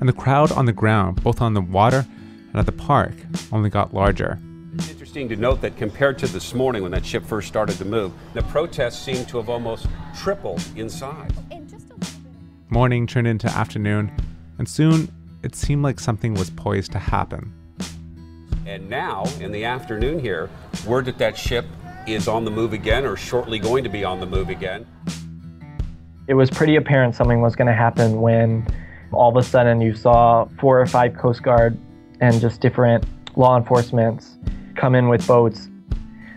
and 0.00 0.08
the 0.08 0.14
crowd 0.14 0.50
on 0.50 0.64
the 0.64 0.72
ground, 0.72 1.22
both 1.22 1.40
on 1.40 1.54
the 1.54 1.60
water 1.60 2.06
and 2.50 2.56
at 2.56 2.66
the 2.66 2.72
park, 2.72 3.12
only 3.52 3.70
got 3.70 3.94
larger 3.94 4.40
interesting 5.08 5.34
to 5.34 5.40
note 5.40 5.62
that 5.62 5.74
compared 5.78 6.18
to 6.18 6.26
this 6.26 6.52
morning 6.52 6.82
when 6.82 6.92
that 6.92 7.04
ship 7.04 7.24
first 7.24 7.48
started 7.48 7.74
to 7.78 7.84
move, 7.86 8.12
the 8.34 8.42
protests 8.42 9.02
seem 9.02 9.24
to 9.24 9.38
have 9.38 9.48
almost 9.48 9.86
tripled 10.14 10.62
in 10.76 10.90
size. 10.90 11.30
Morning 12.68 13.06
turned 13.06 13.26
into 13.26 13.48
afternoon, 13.48 14.12
and 14.58 14.68
soon 14.68 15.10
it 15.42 15.54
seemed 15.54 15.82
like 15.82 15.98
something 15.98 16.34
was 16.34 16.50
poised 16.50 16.92
to 16.92 16.98
happen. 16.98 17.54
And 18.66 18.90
now, 18.90 19.24
in 19.40 19.50
the 19.50 19.64
afternoon 19.64 20.18
here, 20.18 20.50
word 20.86 21.06
that 21.06 21.16
that 21.16 21.38
ship 21.38 21.64
is 22.06 22.28
on 22.28 22.44
the 22.44 22.50
move 22.50 22.74
again 22.74 23.06
or 23.06 23.16
shortly 23.16 23.58
going 23.58 23.84
to 23.84 23.90
be 23.90 24.04
on 24.04 24.20
the 24.20 24.26
move 24.26 24.50
again. 24.50 24.86
It 26.26 26.34
was 26.34 26.50
pretty 26.50 26.76
apparent 26.76 27.14
something 27.14 27.40
was 27.40 27.56
going 27.56 27.68
to 27.68 27.72
happen 27.72 28.20
when 28.20 28.66
all 29.12 29.30
of 29.30 29.42
a 29.42 29.42
sudden 29.42 29.80
you 29.80 29.94
saw 29.94 30.44
four 30.60 30.78
or 30.78 30.86
five 30.86 31.16
Coast 31.16 31.42
Guard 31.42 31.78
and 32.20 32.38
just 32.42 32.60
different 32.60 33.06
law 33.38 33.56
enforcements 33.56 34.36
come 34.78 34.94
in 34.94 35.08
with 35.08 35.26
boats. 35.26 35.68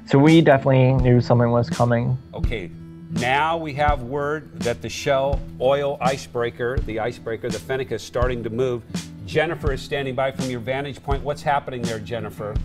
So 0.08 0.18
we 0.18 0.42
definitely 0.42 0.94
knew 0.94 1.22
something 1.22 1.52
was 1.52 1.70
coming. 1.70 2.18
Okay, 2.34 2.72
now 3.12 3.56
we 3.56 3.72
have 3.76 4.02
word 4.02 4.60
that 4.62 4.82
the 4.82 4.90
Shell 4.90 5.40
oil 5.62 5.98
icebreaker, 6.02 6.80
the 6.80 7.00
icebreaker, 7.00 7.50
the 7.50 7.60
Fennica, 7.60 7.94
is 7.94 8.02
starting 8.02 8.44
to 8.44 8.50
move. 8.50 8.82
Jennifer 9.28 9.72
is 9.72 9.82
standing 9.82 10.16
by 10.16 10.32
from 10.32 10.50
your 10.50 10.60
vantage 10.60 11.02
point. 11.04 11.24
What's 11.24 11.44
happening 11.44 11.84
there, 11.84 12.00
Jennifer? 12.00 12.56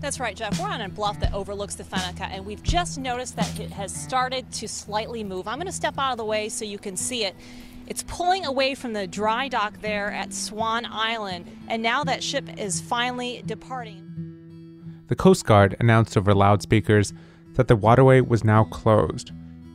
That's 0.00 0.20
right, 0.20 0.36
Jeff. 0.36 0.58
We're 0.60 0.68
on 0.68 0.82
a 0.82 0.88
bluff 0.88 1.18
that 1.20 1.32
overlooks 1.32 1.74
the 1.74 1.84
Fennica, 1.84 2.28
and 2.30 2.44
we've 2.44 2.62
just 2.62 2.98
noticed 2.98 3.36
that 3.36 3.58
it 3.58 3.70
has 3.70 3.94
started 3.94 4.50
to 4.52 4.68
slightly 4.68 5.24
move. 5.24 5.48
I'm 5.48 5.56
going 5.56 5.66
to 5.66 5.72
step 5.72 5.98
out 5.98 6.12
of 6.12 6.18
the 6.18 6.24
way 6.24 6.48
so 6.48 6.64
you 6.64 6.78
can 6.78 6.96
see 6.96 7.24
it. 7.24 7.34
It's 7.86 8.04
pulling 8.04 8.46
away 8.46 8.74
from 8.74 8.92
the 8.92 9.06
dry 9.06 9.48
dock 9.48 9.80
there 9.80 10.12
at 10.12 10.32
Swan 10.32 10.86
Island, 10.86 11.46
and 11.68 11.82
now 11.82 12.04
that 12.04 12.22
ship 12.22 12.58
is 12.58 12.80
finally 12.80 13.42
departing 13.44 14.09
the 15.10 15.16
Coast 15.16 15.44
Guard 15.44 15.76
announced 15.80 16.16
over 16.16 16.32
loudspeakers 16.32 17.12
that 17.54 17.66
the 17.66 17.74
waterway 17.74 18.20
was 18.20 18.44
now 18.44 18.62
closed 18.62 19.32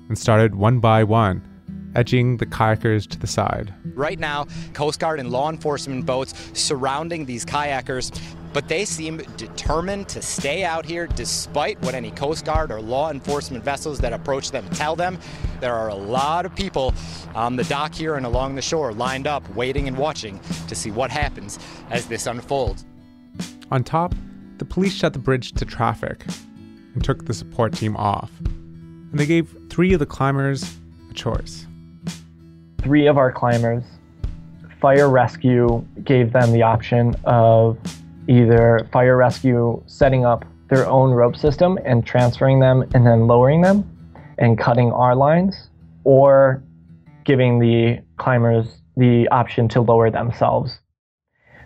and 0.08 0.17
started 0.17 0.56
one 0.56 0.80
by 0.80 1.04
one 1.04 1.45
edging 1.93 2.38
the 2.38 2.45
kayakers 2.45 3.08
to 3.08 3.19
the 3.19 3.28
side. 3.28 3.74
Right 3.93 4.17
now, 4.17 4.48
Coast 4.74 5.00
Guard 5.00 5.19
and 5.19 5.32
law 5.32 5.50
enforcement 5.50 6.06
boats 6.06 6.34
surrounding 6.54 7.26
these 7.26 7.45
kayakers, 7.45 8.17
but 8.54 8.67
they 8.69 8.86
seem 8.86 9.17
determined 9.36 10.08
to 10.10 10.21
stay 10.21 10.63
out 10.63 10.86
here 10.86 11.06
despite 11.06 11.82
what 11.82 11.95
any 11.95 12.12
Coast 12.12 12.45
Guard 12.45 12.71
or 12.71 12.82
law 12.82 13.12
enforcement 13.12 13.63
vessels 13.63 14.00
that 14.00 14.13
approach 14.13 14.52
them 14.52 14.67
tell 14.69 14.95
them. 14.95 15.17
There 15.60 15.74
are 15.74 15.89
a 15.89 15.95
lot 15.95 16.45
of 16.45 16.56
people 16.56 16.93
on 17.34 17.58
the 17.58 17.65
dock 17.65 17.93
here 17.93 18.15
and 18.15 18.26
along 18.26 18.56
the 18.56 18.62
shore 18.62 18.93
lined 18.93 19.28
up, 19.28 19.48
waiting 19.54 19.89
and 19.89 19.98
watching 19.98 20.39
to 20.69 20.76
see 20.76 20.91
what 20.91 21.12
happens 21.12 21.60
as 21.91 22.08
this 22.08 22.26
unfolds. 22.26 22.86
On 23.71 23.84
top, 23.84 24.15
the 24.65 24.73
police 24.73 24.93
shut 24.93 25.13
the 25.13 25.19
bridge 25.19 25.51
to 25.51 25.63
traffic 25.63 26.25
and 26.95 27.04
took 27.04 27.25
the 27.25 27.34
support 27.34 27.73
team 27.73 27.95
off. 27.97 28.32
And 28.39 29.19
they 29.19 29.28
gave 29.28 29.56
three 29.69 29.93
of 29.93 29.99
the 29.99 30.08
climbers 30.08 30.78
a 31.12 31.13
choice. 31.13 31.67
Three 32.82 33.06
of 33.06 33.17
our 33.17 33.32
climbers, 33.32 33.84
fire 34.82 35.10
rescue 35.10 35.86
gave 36.04 36.34
them 36.34 36.51
the 36.51 36.63
option 36.63 37.15
of 37.25 37.78
either 38.28 38.89
fire 38.91 39.17
rescue 39.17 39.84
setting 39.86 40.25
up 40.25 40.45
their 40.69 40.88
own 40.88 41.12
rope 41.12 41.36
system 41.36 41.78
and 41.86 42.04
transferring 42.04 42.60
them 42.60 42.82
and 42.95 43.06
then 43.06 43.28
lowering 43.28 43.62
them 43.62 43.88
and 44.39 44.58
cutting 44.58 44.91
our 44.91 45.15
lines, 45.15 45.69
or 46.04 46.62
giving 47.23 47.60
the 47.60 48.01
climbers 48.17 48.82
the 48.97 49.28
option 49.30 49.67
to 49.69 49.80
lower 49.80 50.10
themselves. 50.10 50.80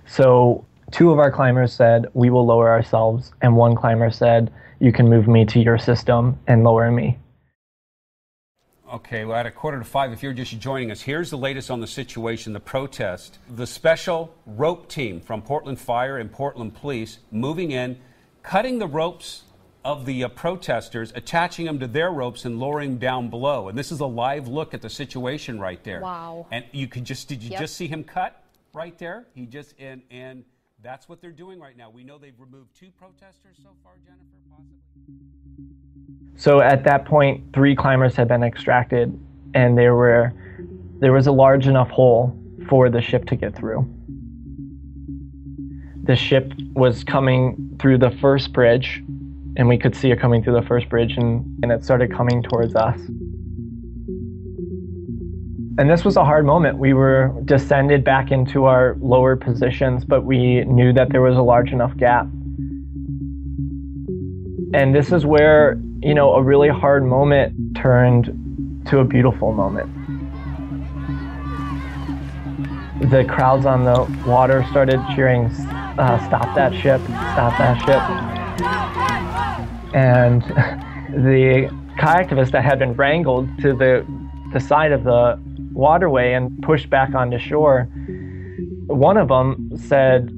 So, 0.06 0.66
two 0.92 1.12
of 1.12 1.20
our 1.20 1.32
climbers 1.32 1.74
said, 1.74 2.08
We 2.14 2.30
will 2.30 2.46
lower 2.46 2.70
ourselves, 2.70 3.32
and 3.42 3.56
one 3.56 3.76
climber 3.76 4.12
said, 4.12 4.52
You 4.80 4.92
can 4.92 5.10
move 5.10 5.28
me 5.28 5.46
to 5.46 5.60
your 5.60 5.78
system 5.78 6.38
and 6.48 6.64
lower 6.64 6.92
me. 6.92 7.18
Okay, 8.92 9.24
well, 9.24 9.38
at 9.38 9.46
a 9.46 9.52
quarter 9.52 9.78
to 9.78 9.86
five, 9.86 10.12
if 10.12 10.24
you're 10.24 10.34
just 10.34 10.60
joining 10.60 10.90
us, 10.90 11.02
here's 11.02 11.30
the 11.30 11.38
latest 11.38 11.70
on 11.70 11.80
the 11.80 11.86
situation, 11.86 12.54
the 12.54 12.60
protest. 12.60 13.38
The 13.56 13.68
special 13.68 14.34
rope 14.48 14.90
team 14.90 15.22
from 15.22 15.44
Portland 15.44 15.80
Fire 15.80 16.18
and 16.18 16.32
Portland 16.32 16.74
Police 16.74 17.20
moving 17.32 17.70
in, 17.70 18.00
cutting 18.42 18.80
the 18.80 18.88
ropes 18.88 19.44
of 19.86 20.06
the 20.08 20.24
uh, 20.24 20.28
protesters, 20.30 21.14
attaching 21.16 21.66
them 21.66 21.80
to 21.80 21.88
their 21.88 22.12
ropes 22.12 22.46
and 22.46 22.60
lowering 22.60 22.92
them 22.92 22.98
down 23.00 23.30
below. 23.30 23.70
And 23.70 23.78
this 23.78 23.92
is 23.92 24.00
a 24.00 24.06
live 24.08 24.48
look 24.48 24.74
at 24.74 24.82
the 24.82 24.90
situation 24.90 25.60
right 25.60 25.84
there. 25.84 26.02
Wow. 26.02 26.48
And 26.50 26.66
you 26.72 26.88
could 26.88 27.06
just, 27.06 27.28
did 27.28 27.44
you 27.44 27.52
Yep. 27.52 27.60
just 27.60 27.76
see 27.76 27.88
him 27.88 28.04
cut 28.04 28.42
right 28.74 28.98
there? 28.98 29.26
He 29.36 29.46
just, 29.46 29.76
and, 29.80 30.02
and 30.10 30.44
that's 30.82 31.10
what 31.10 31.22
they're 31.22 31.32
doing 31.32 31.60
right 31.60 31.76
now. 31.76 31.90
We 31.90 32.04
know 32.04 32.18
they've 32.18 32.40
removed 32.40 32.76
two 32.76 32.90
protesters 32.98 33.58
so 33.62 33.70
far, 33.84 33.94
Jennifer, 34.06 34.38
possibly. 34.50 34.78
So 36.36 36.62
at 36.62 36.84
that 36.86 37.06
point, 37.06 37.54
three 37.54 37.76
climbers 37.76 38.16
had 38.16 38.28
been 38.28 38.44
extracted, 38.44 39.18
and 39.54 39.78
there 39.78 39.96
were 39.96 40.34
there 41.00 41.14
was 41.14 41.28
a 41.28 41.32
large 41.32 41.68
enough 41.68 41.90
hole 41.90 42.38
for 42.70 42.90
the 42.90 43.02
ship 43.02 43.26
to 43.26 43.36
get 43.36 43.56
through. 43.56 43.88
The 46.04 46.16
ship 46.16 46.54
was 46.74 47.04
coming 47.04 47.78
through 47.80 48.00
the 48.00 48.12
first 48.12 48.54
bridge, 48.54 49.04
and 49.56 49.68
we 49.68 49.78
could 49.78 49.96
see 49.96 50.12
it 50.12 50.20
coming 50.20 50.44
through 50.44 50.60
the 50.60 50.68
first 50.68 50.90
bridge, 50.90 51.18
and, 51.18 51.60
and 51.62 51.72
it 51.72 51.84
started 51.84 52.12
coming 52.12 52.42
towards 52.44 52.76
us. 52.76 53.00
And 55.80 55.90
this 55.90 56.04
was 56.04 56.18
a 56.18 56.26
hard 56.26 56.46
moment. 56.46 56.78
We 56.78 56.94
were 56.94 57.34
descended 57.46 58.04
back 58.04 58.32
into 58.32 58.66
our 58.66 58.98
lower 59.00 59.36
positions, 59.36 60.06
but 60.06 60.26
we 60.26 60.66
knew 60.66 60.94
that 60.94 61.10
there 61.10 61.22
was 61.22 61.38
a 61.38 61.42
large 61.42 61.72
enough 61.72 61.96
gap 61.98 62.28
and 64.74 64.94
this 64.94 65.12
is 65.12 65.26
where, 65.26 65.82
you 66.00 66.14
know, 66.14 66.34
a 66.34 66.44
really 66.44 66.70
hard 66.70 67.04
moment 67.04 67.76
turned 67.76 68.86
to 68.88 69.00
a 69.00 69.04
beautiful 69.04 69.52
moment. 69.52 69.90
The 73.10 73.26
crowds 73.26 73.66
on 73.66 73.86
the 73.86 74.06
water 74.30 74.64
started 74.70 75.02
cheering, 75.16 75.46
uh, 75.46 76.24
Stop 76.28 76.56
that 76.56 76.74
ship, 76.74 77.02
stop 77.02 77.58
that 77.58 77.80
ship. 77.80 78.02
And 79.96 80.44
the 81.26 81.70
kayaktivists 81.98 82.52
that 82.52 82.64
had 82.64 82.78
been 82.78 82.94
wrangled 82.94 83.50
to 83.62 83.74
the, 83.74 84.06
the 84.54 84.60
side 84.60 84.92
of 84.92 85.04
the 85.04 85.40
waterway 85.80 86.34
and 86.34 86.62
pushed 86.62 86.90
back 86.90 87.14
onto 87.16 87.40
shore, 87.40 87.84
one 88.88 89.18
of 89.18 89.30
them 89.30 89.72
said, 89.76 90.30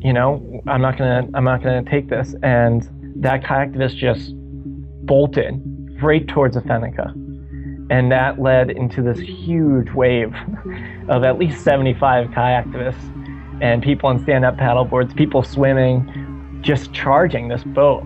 you 0.00 0.12
know, 0.12 0.60
I'm 0.66 0.82
not 0.82 0.98
gonna, 0.98 1.28
I'm 1.34 1.44
not 1.44 1.62
gonna 1.62 1.82
take 1.82 2.08
this. 2.08 2.34
And 2.42 2.88
that 3.16 3.42
kayaktivist 3.42 3.96
just 3.96 4.32
bolted 5.06 5.60
right 6.02 6.26
towards 6.28 6.54
the 6.54 6.62
Fennica. 6.62 7.12
And 7.88 8.10
that 8.10 8.40
led 8.40 8.70
into 8.70 9.00
this 9.00 9.18
huge 9.18 9.90
wave 9.92 10.34
of 11.08 11.24
at 11.24 11.38
least 11.38 11.62
75 11.62 12.28
kayaktivists 12.28 13.12
and 13.62 13.82
people 13.82 14.08
on 14.08 14.22
stand 14.22 14.44
up 14.44 14.56
paddleboards, 14.56 15.16
people 15.16 15.42
swimming, 15.42 16.60
just 16.62 16.92
charging 16.92 17.48
this 17.48 17.64
boat. 17.64 18.04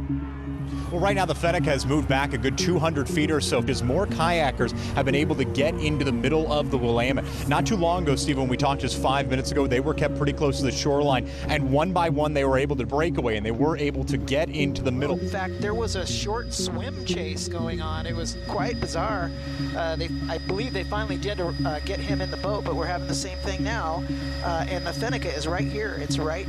Well, 0.90 0.98
right 0.98 1.14
now 1.14 1.24
the 1.24 1.36
Fennec 1.36 1.62
has 1.66 1.86
moved 1.86 2.08
back 2.08 2.32
a 2.32 2.38
good 2.38 2.58
200 2.58 3.08
feet 3.08 3.30
or 3.30 3.40
so 3.40 3.60
because 3.60 3.80
more 3.80 4.08
kayakers 4.08 4.72
have 4.94 5.04
been 5.04 5.14
able 5.14 5.36
to 5.36 5.44
get 5.44 5.72
into 5.74 6.04
the 6.04 6.10
middle 6.10 6.52
of 6.52 6.72
the 6.72 6.78
Willamette. 6.78 7.24
Not 7.46 7.64
too 7.64 7.76
long 7.76 8.02
ago, 8.02 8.16
Steve, 8.16 8.38
when 8.38 8.48
we 8.48 8.56
talked 8.56 8.80
just 8.80 9.00
five 9.00 9.28
minutes 9.28 9.52
ago, 9.52 9.68
they 9.68 9.78
were 9.78 9.94
kept 9.94 10.16
pretty 10.16 10.32
close 10.32 10.58
to 10.58 10.64
the 10.64 10.72
shoreline, 10.72 11.30
and 11.46 11.70
one 11.70 11.92
by 11.92 12.08
one 12.08 12.34
they 12.34 12.44
were 12.44 12.58
able 12.58 12.74
to 12.74 12.84
break 12.84 13.18
away 13.18 13.36
and 13.36 13.46
they 13.46 13.52
were 13.52 13.76
able 13.76 14.02
to 14.02 14.16
get 14.16 14.48
into 14.48 14.82
the 14.82 14.90
middle. 14.90 15.16
In 15.16 15.28
fact, 15.28 15.60
there 15.60 15.74
was 15.74 15.94
a 15.94 16.04
short 16.04 16.52
swim 16.52 17.04
chase 17.04 17.46
going 17.46 17.80
on. 17.80 18.04
It 18.04 18.16
was 18.16 18.36
quite 18.48 18.80
bizarre. 18.80 19.30
Uh, 19.76 19.94
they, 19.94 20.08
I 20.28 20.38
believe 20.38 20.72
they 20.72 20.82
finally 20.82 21.18
did 21.18 21.40
uh, 21.40 21.78
get 21.80 22.00
him 22.00 22.20
in 22.20 22.32
the 22.32 22.36
boat, 22.38 22.64
but 22.64 22.74
we're 22.74 22.86
having 22.86 23.06
the 23.06 23.14
same 23.14 23.38
thing 23.38 23.62
now. 23.62 24.02
Uh, 24.42 24.66
and 24.68 24.84
the 24.84 24.90
Fennica 24.90 25.32
is 25.36 25.46
right 25.46 25.68
here. 25.68 25.94
It's 26.00 26.18
right 26.18 26.48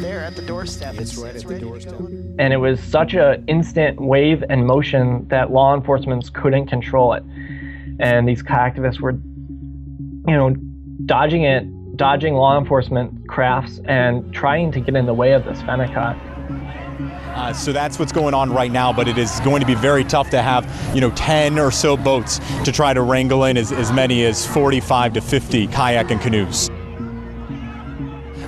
there 0.00 0.20
at 0.20 0.36
the 0.36 0.42
doorstep. 0.42 0.96
It's, 0.98 1.16
right 1.16 1.34
at 1.34 1.46
the 1.46 1.58
doorstep. 1.58 1.98
And 2.38 2.52
it 2.52 2.58
was 2.58 2.78
such 2.82 3.14
a 3.14 3.42
instant 3.46 3.69
wave 3.98 4.44
and 4.48 4.66
motion 4.66 5.26
that 5.28 5.50
law 5.52 5.74
enforcement 5.74 6.32
couldn't 6.34 6.66
control 6.66 7.12
it. 7.12 7.22
And 7.98 8.28
these 8.28 8.42
kayaktivists 8.42 9.00
were, 9.00 9.12
you 9.12 10.36
know, 10.36 10.54
dodging 11.06 11.44
it, 11.44 11.96
dodging 11.96 12.34
law 12.34 12.58
enforcement 12.58 13.28
crafts 13.28 13.80
and 13.84 14.32
trying 14.32 14.72
to 14.72 14.80
get 14.80 14.96
in 14.96 15.06
the 15.06 15.14
way 15.14 15.32
of 15.32 15.44
this 15.44 15.60
Fennica. 15.62 16.18
Uh, 17.34 17.52
so 17.52 17.72
that's 17.72 17.98
what's 17.98 18.12
going 18.12 18.34
on 18.34 18.52
right 18.52 18.72
now, 18.72 18.92
but 18.92 19.06
it 19.06 19.16
is 19.16 19.40
going 19.40 19.60
to 19.60 19.66
be 19.66 19.74
very 19.74 20.04
tough 20.04 20.30
to 20.30 20.42
have, 20.42 20.66
you 20.94 21.00
know, 21.00 21.10
10 21.12 21.58
or 21.58 21.70
so 21.70 21.96
boats 21.96 22.40
to 22.64 22.72
try 22.72 22.92
to 22.92 23.02
wrangle 23.02 23.44
in 23.44 23.56
as, 23.56 23.72
as 23.72 23.92
many 23.92 24.24
as 24.24 24.46
45 24.46 25.14
to 25.14 25.20
50 25.20 25.66
kayak 25.68 26.10
and 26.10 26.20
canoes. 26.20 26.70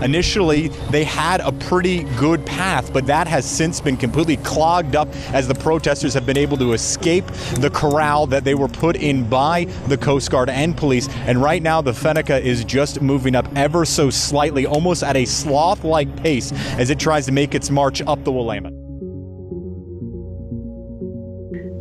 Initially, 0.02 0.68
they 0.90 1.04
had 1.04 1.40
a 1.40 1.52
pretty 1.52 2.04
good 2.16 2.44
path, 2.44 2.92
but 2.92 3.06
that 3.06 3.26
has 3.26 3.48
since 3.48 3.80
been 3.80 3.96
completely 3.96 4.36
clogged 4.38 4.96
up 4.96 5.08
as 5.32 5.48
the 5.48 5.54
protesters 5.54 6.14
have 6.14 6.26
been 6.26 6.36
able 6.36 6.56
to 6.56 6.72
escape 6.72 7.26
the 7.56 7.70
corral 7.70 8.26
that 8.26 8.44
they 8.44 8.54
were 8.54 8.68
put 8.68 8.96
in 8.96 9.28
by 9.28 9.64
the 9.88 9.96
Coast 9.96 10.30
Guard 10.30 10.50
and 10.50 10.76
police. 10.76 11.08
And 11.26 11.40
right 11.40 11.62
now, 11.62 11.80
the 11.80 11.92
Fennica 11.92 12.40
is 12.40 12.64
just 12.64 13.00
moving 13.00 13.34
up 13.34 13.46
ever 13.56 13.84
so 13.84 14.10
slightly, 14.10 14.66
almost 14.66 15.02
at 15.02 15.16
a 15.16 15.24
sloth 15.24 15.84
like 15.84 16.14
pace 16.16 16.52
as 16.78 16.90
it 16.90 16.98
tries 16.98 17.26
to 17.26 17.32
make 17.32 17.54
its 17.54 17.70
march 17.70 18.02
up 18.02 18.24
the 18.24 18.32
Willamette. 18.32 18.72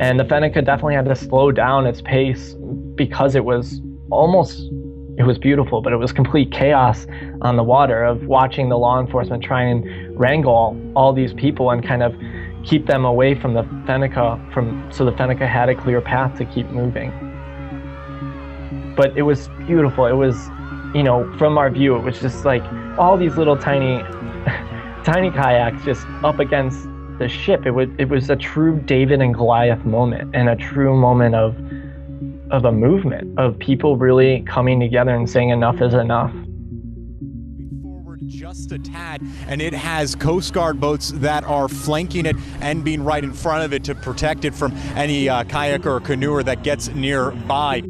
And 0.00 0.18
the 0.18 0.24
Fennica 0.24 0.64
definitely 0.64 0.94
had 0.94 1.04
to 1.04 1.14
slow 1.14 1.52
down 1.52 1.86
its 1.86 2.02
pace 2.02 2.56
because 2.96 3.34
it 3.36 3.44
was 3.44 3.80
almost 4.10 4.68
it 5.18 5.24
was 5.24 5.38
beautiful, 5.38 5.82
but 5.82 5.92
it 5.92 5.96
was 5.96 6.12
complete 6.12 6.50
chaos 6.50 7.06
on 7.42 7.56
the 7.56 7.62
water 7.62 8.02
of 8.02 8.26
watching 8.26 8.70
the 8.70 8.78
law 8.78 8.98
enforcement 8.98 9.44
try 9.44 9.62
and 9.62 10.18
wrangle 10.18 10.76
all 10.96 11.12
these 11.12 11.34
people 11.34 11.70
and 11.70 11.86
kind 11.86 12.02
of 12.02 12.14
keep 12.64 12.86
them 12.86 13.04
away 13.04 13.34
from 13.34 13.54
the 13.54 13.62
Fennica 13.86 14.52
from 14.52 14.88
so 14.90 15.04
the 15.04 15.12
Fennica 15.12 15.46
had 15.46 15.68
a 15.68 15.74
clear 15.74 16.00
path 16.00 16.38
to 16.38 16.44
keep 16.46 16.66
moving. 16.70 17.10
But 18.96 19.16
it 19.16 19.22
was 19.22 19.48
beautiful. 19.66 20.06
It 20.06 20.12
was, 20.12 20.48
you 20.94 21.02
know, 21.02 21.30
from 21.36 21.58
our 21.58 21.70
view, 21.70 21.96
it 21.96 22.02
was 22.02 22.20
just 22.20 22.44
like 22.44 22.62
all 22.98 23.18
these 23.18 23.36
little 23.36 23.56
tiny 23.56 24.02
tiny 25.04 25.30
kayaks 25.30 25.84
just 25.84 26.06
up 26.24 26.38
against 26.38 26.88
the 27.18 27.28
ship. 27.28 27.66
It 27.66 27.72
was 27.72 27.88
it 27.98 28.08
was 28.08 28.30
a 28.30 28.36
true 28.36 28.80
David 28.80 29.20
and 29.20 29.34
Goliath 29.34 29.84
moment 29.84 30.34
and 30.34 30.48
a 30.48 30.56
true 30.56 30.96
moment 30.96 31.34
of 31.34 31.54
of 32.52 32.66
a 32.66 32.72
movement 32.72 33.36
of 33.38 33.58
people 33.58 33.96
really 33.96 34.42
coming 34.42 34.78
together 34.78 35.14
and 35.14 35.28
saying 35.28 35.48
enough 35.48 35.80
is 35.80 35.94
enough. 35.94 36.32
Just 38.26 38.72
a 38.72 38.78
tad, 38.78 39.22
and 39.46 39.60
it 39.62 39.72
has 39.72 40.14
Coast 40.14 40.52
Guard 40.52 40.80
boats 40.80 41.12
that 41.16 41.44
are 41.44 41.68
flanking 41.68 42.26
it 42.26 42.36
and 42.60 42.84
being 42.84 43.02
right 43.02 43.22
in 43.22 43.32
front 43.32 43.64
of 43.64 43.72
it 43.72 43.84
to 43.84 43.94
protect 43.94 44.44
it 44.44 44.54
from 44.54 44.72
any 44.94 45.28
uh, 45.28 45.44
kayaker 45.44 45.86
or 45.86 46.00
canoer 46.00 46.42
that 46.42 46.62
gets 46.62 46.88
nearby. 46.88 47.82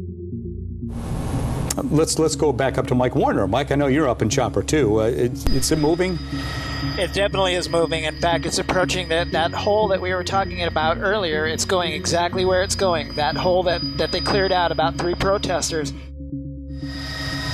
Let's 1.77 2.19
let's 2.19 2.35
go 2.35 2.53
back 2.53 2.77
up 2.77 2.87
to 2.87 2.95
Mike 2.95 3.15
Warner. 3.15 3.47
Mike, 3.47 3.71
I 3.71 3.75
know 3.75 3.87
you're 3.87 4.07
up 4.07 4.21
in 4.21 4.29
Chopper 4.29 4.63
too. 4.63 5.01
Uh, 5.01 5.05
it, 5.05 5.31
it's 5.51 5.71
it 5.71 5.79
moving? 5.79 6.19
It 6.97 7.13
definitely 7.13 7.55
is 7.55 7.69
moving. 7.69 8.03
In 8.03 8.19
fact, 8.19 8.45
it's 8.45 8.59
approaching 8.59 9.07
that, 9.07 9.31
that 9.31 9.51
hole 9.51 9.87
that 9.87 10.01
we 10.01 10.13
were 10.13 10.23
talking 10.23 10.63
about 10.63 10.97
earlier. 10.97 11.47
It's 11.47 11.65
going 11.65 11.93
exactly 11.93 12.45
where 12.45 12.61
it's 12.61 12.75
going. 12.75 13.15
That 13.15 13.35
hole 13.35 13.63
that, 13.63 13.81
that 13.97 14.11
they 14.11 14.19
cleared 14.19 14.51
out 14.51 14.71
about 14.71 14.97
three 14.97 15.15
protesters. 15.15 15.93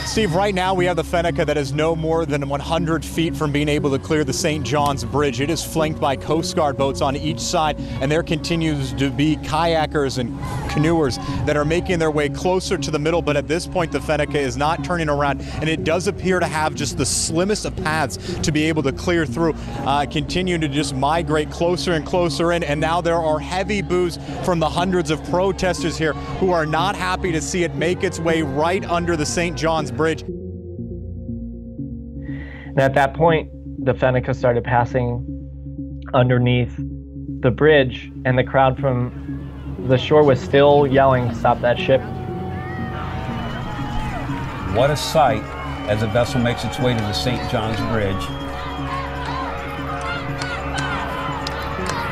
Steve, 0.10 0.34
right 0.34 0.56
now 0.56 0.74
we 0.74 0.86
have 0.86 0.96
the 0.96 1.04
Fennica 1.04 1.46
that 1.46 1.56
is 1.56 1.72
no 1.72 1.96
more 1.96 2.26
than 2.26 2.50
100 2.50 3.06
feet 3.06 3.36
from 3.36 3.52
being 3.52 3.70
able 3.70 3.92
to 3.92 4.00
clear 4.00 4.24
the 4.24 4.34
St. 4.34 4.66
John's 4.66 5.04
Bridge. 5.04 5.40
It 5.40 5.52
is 5.52 5.64
flanked 5.64 6.02
by 6.02 6.16
Coast 6.16 6.56
Guard 6.56 6.78
boats 6.78 7.00
on 7.02 7.16
each 7.16 7.40
side, 7.40 7.80
and 8.02 8.12
there 8.12 8.24
continues 8.24 8.92
to 8.94 9.12
be 9.12 9.36
kayakers 9.38 10.18
and 10.18 10.36
canoers 10.72 11.18
that 11.46 11.56
are 11.56 11.64
making 11.64 12.00
their 12.00 12.10
way 12.10 12.28
closer 12.28 12.76
to 12.76 12.90
the 12.90 12.98
middle. 12.98 13.22
But 13.22 13.38
at 13.38 13.48
this 13.48 13.68
point, 13.68 13.92
the 13.92 14.00
Fennica 14.00 14.34
is 14.34 14.58
not 14.58 14.84
turning 14.84 15.10
around, 15.10 15.42
and 15.62 15.70
it 15.70 15.84
does 15.84 16.08
appear 16.08 16.40
to 16.40 16.48
have 16.48 16.74
just 16.74 16.98
the 16.98 17.06
slimmest 17.06 17.66
of 17.66 17.76
paths 17.78 18.18
to 18.40 18.52
be 18.52 18.64
able 18.64 18.82
to 18.84 18.92
clear 18.92 19.28
through, 19.28 19.54
uh, 19.86 20.08
continuing 20.08 20.62
to 20.62 20.68
just 20.68 20.96
migrate 20.96 21.52
closer 21.52 21.94
and 21.94 22.04
closer 22.04 22.52
in. 22.52 22.64
And 22.64 22.82
now 22.82 23.00
there 23.00 23.18
are 23.18 23.38
heavy 23.38 23.84
boos 23.84 24.18
from 24.44 24.58
the 24.58 24.70
hundreds 24.70 25.12
of 25.12 25.24
protesters 25.26 26.00
here 26.00 26.14
who 26.14 26.52
are 26.52 26.66
not 26.66 26.96
happy 26.96 27.32
to 27.32 27.42
see 27.42 27.64
it 27.64 27.76
make 27.76 28.04
its 28.04 28.20
way 28.20 28.42
right 28.42 28.84
under 28.90 29.16
the 29.16 29.26
St. 29.26 29.56
John's 29.56 29.92
Bridge. 29.92 29.99
And 32.70 32.80
at 32.80 32.94
that 32.96 33.14
point, 33.14 33.50
the 33.84 33.94
Fennica 33.94 34.34
started 34.34 34.64
passing 34.64 35.26
underneath 36.14 36.74
the 37.42 37.52
bridge, 37.52 38.12
and 38.26 38.38
the 38.38 38.44
crowd 38.44 38.80
from 38.80 39.86
the 39.88 39.98
shore 39.98 40.24
was 40.24 40.40
still 40.40 40.88
yelling, 40.88 41.34
Stop 41.36 41.60
that 41.62 41.78
ship. 41.78 42.02
What 44.76 44.90
a 44.90 44.96
sight 44.96 45.44
as 45.90 46.04
a 46.04 46.08
vessel 46.08 46.40
makes 46.40 46.64
its 46.64 46.80
way 46.80 46.94
to 46.94 47.00
the 47.00 47.14
St. 47.14 47.52
John's 47.52 47.80
Bridge. 47.92 48.16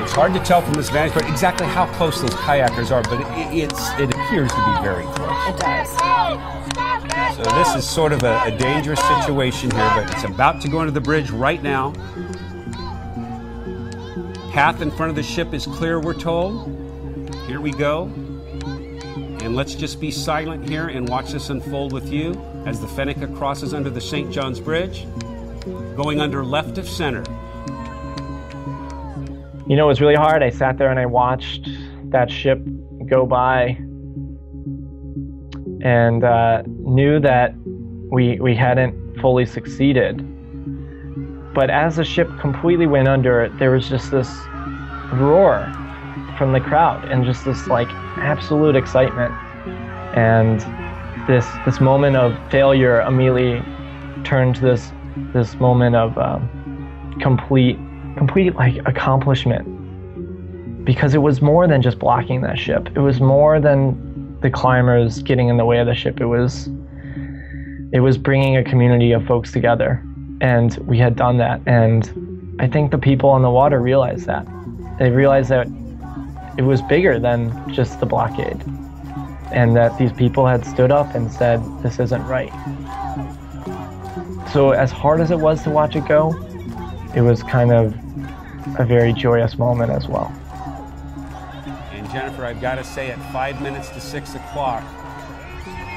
It's 0.04 0.14
hard 0.14 0.34
to 0.34 0.40
tell 0.40 0.62
from 0.62 0.74
this 0.74 0.90
vantage 0.90 1.14
point 1.14 1.30
exactly 1.30 1.68
how 1.68 1.86
close 1.94 2.20
those 2.20 2.32
kayakers 2.32 2.92
are, 2.92 3.04
but 3.04 3.22
it, 3.22 3.64
it's, 3.64 3.90
it 4.00 4.10
appears 4.10 4.50
to 4.52 4.66
be 4.66 4.82
very 4.82 5.04
close. 5.04 5.48
It 5.48 5.60
does. 5.60 5.98
So 7.36 7.44
this 7.56 7.76
is 7.76 7.88
sort 7.88 8.14
of 8.14 8.24
a, 8.24 8.42
a 8.44 8.52
dangerous 8.52 9.00
situation 9.02 9.70
here, 9.72 9.92
but 9.96 10.12
it's 10.12 10.24
about 10.24 10.62
to 10.62 10.70
go 10.70 10.82
into 10.82 10.92
the 10.92 11.02
bridge 11.02 11.30
right 11.30 11.62
now. 11.62 11.92
Path 14.52 14.82
in 14.82 14.90
front 14.92 15.10
of 15.10 15.16
the 15.16 15.24
ship 15.24 15.54
is 15.54 15.66
clear, 15.66 16.00
we're 16.00 16.14
told. 16.14 16.68
Here 17.48 17.62
we 17.62 17.72
go. 17.72 18.06
And 19.42 19.56
let's 19.56 19.76
just 19.76 20.00
be 20.00 20.10
silent 20.10 20.68
here 20.68 20.88
and 20.88 21.08
watch 21.08 21.32
this 21.32 21.50
unfold 21.50 21.94
with 21.94 22.12
you 22.12 22.34
as 22.66 22.82
the 22.82 22.88
Fennica 22.88 23.28
crosses 23.38 23.74
under 23.74 23.90
the 23.90 24.02
St. 24.02 24.32
John's 24.32 24.60
Bridge, 24.60 25.06
going 25.96 26.20
under 26.20 26.44
left 26.44 26.78
of 26.78 26.88
center. 26.88 27.24
You 29.68 29.76
know, 29.76 29.86
it 29.86 29.90
was 29.90 30.02
really 30.02 30.16
hard. 30.16 30.44
I 30.44 30.50
sat 30.50 30.78
there 30.78 30.90
and 30.90 31.00
I 31.00 31.06
watched 31.06 31.70
that 32.10 32.32
ship 32.32 32.60
go 33.08 33.26
by 33.26 33.78
and 35.82 36.24
uh, 36.24 36.64
knew 36.88 37.20
that 37.20 37.54
we, 38.10 38.40
we 38.40 38.56
hadn't 38.56 39.20
fully 39.20 39.46
succeeded. 39.46 40.24
But 41.54 41.70
as 41.70 41.98
the 41.98 42.04
ship 42.04 42.30
completely 42.40 42.88
went 42.88 43.08
under, 43.08 43.50
there 43.60 43.72
was 43.72 43.90
just 43.90 44.12
this 44.12 44.30
roar 45.14 45.72
from 46.38 46.54
the 46.54 46.60
crowd 46.60 47.04
and 47.06 47.26
just 47.26 47.46
this 47.46 47.68
like 47.68 47.90
absolute 48.18 48.76
excitement. 48.76 49.34
And 50.16 50.62
this 51.28 51.46
this 51.66 51.82
moment 51.82 52.16
of 52.16 52.34
failure 52.50 53.02
immediately 53.02 53.62
turned 54.24 54.56
to 54.56 54.62
this 54.62 54.92
this 55.34 55.56
moment 55.56 55.96
of 55.96 56.18
um, 56.18 57.18
complete 57.22 57.78
complete 58.18 58.56
like 58.56 58.78
accomplishment 58.86 59.66
because 60.86 61.14
it 61.14 61.20
was 61.20 61.42
more 61.42 61.68
than 61.68 61.82
just 61.82 62.00
blocking 62.00 62.42
that 62.42 62.58
ship. 62.58 62.88
It 62.96 63.00
was 63.00 63.20
more 63.20 63.60
than 63.60 64.40
the 64.42 64.50
climbers 64.50 65.22
getting 65.22 65.50
in 65.50 65.58
the 65.58 65.66
way 65.66 65.80
of 65.80 65.88
the 65.88 65.96
ship. 65.96 66.22
It 66.22 66.28
was 66.28 66.70
it 67.92 68.00
was 68.02 68.18
bringing 68.18 68.58
a 68.58 68.64
community 68.64 69.12
of 69.12 69.26
folks 69.26 69.52
together, 69.52 70.04
and 70.42 70.78
we 70.80 70.98
had 70.98 71.16
done 71.16 71.38
that. 71.38 71.62
And 71.66 72.56
I 72.60 72.68
think 72.68 72.92
the 72.92 72.98
people 72.98 73.30
on 73.30 73.42
the 73.42 73.50
water 73.50 73.80
realized 73.80 74.26
that. 74.26 74.46
They 75.00 75.10
realized 75.10 75.50
that 75.50 75.68
it 76.58 76.64
was 76.64 76.82
bigger 76.82 77.20
than 77.20 77.52
just 77.72 78.00
the 78.00 78.06
blockade, 78.06 78.62
and 79.52 79.76
that 79.76 79.98
these 79.98 80.12
people 80.12 80.46
had 80.46 80.66
stood 80.66 80.92
up 80.92 81.16
and 81.16 81.32
said, 81.32 81.62
"This 81.82 82.00
isn't 82.00 82.26
right." 82.26 82.52
So 84.52 84.72
as 84.72 84.92
hard 84.92 85.22
as 85.22 85.32
it 85.32 85.40
was 85.40 85.64
to 85.64 85.70
watch 85.70 85.96
it 85.96 86.06
go, 86.08 86.36
it 87.16 87.22
was 87.22 87.44
kind 87.44 87.72
of 87.72 87.94
a 88.80 88.86
very 88.86 89.14
joyous 89.14 89.58
moment 89.58 89.92
as 89.92 90.08
well. 90.08 90.32
And 91.94 92.10
Jennifer, 92.10 92.46
I've 92.46 92.62
got 92.62 92.76
to 92.76 92.84
say, 92.84 93.12
at 93.12 93.20
five 93.32 93.62
minutes 93.62 93.90
to 93.90 94.00
six 94.02 94.36
o'clock, 94.36 94.84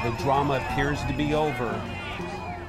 the 0.03 0.11
drama 0.23 0.55
appears 0.55 1.03
to 1.05 1.13
be 1.13 1.35
over 1.35 1.69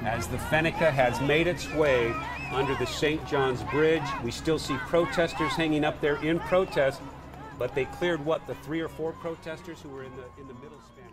as 0.04 0.26
the 0.26 0.36
Fennica 0.36 0.90
has 0.90 1.18
made 1.22 1.46
its 1.46 1.72
way 1.72 2.14
under 2.52 2.74
the 2.74 2.84
St. 2.84 3.26
John's 3.26 3.62
Bridge. 3.64 4.02
We 4.22 4.30
still 4.30 4.58
see 4.58 4.76
protesters 4.76 5.52
hanging 5.52 5.84
up 5.84 6.00
there 6.02 6.22
in 6.22 6.38
protest, 6.40 7.00
but 7.58 7.74
they 7.74 7.86
cleared 7.86 8.22
what, 8.24 8.46
the 8.46 8.54
three 8.56 8.80
or 8.80 8.88
four 8.88 9.12
protesters 9.12 9.80
who 9.80 9.88
were 9.88 10.04
in 10.04 10.12
the, 10.16 10.42
in 10.42 10.46
the 10.46 10.54
middle 10.54 10.78
span? 10.92 11.08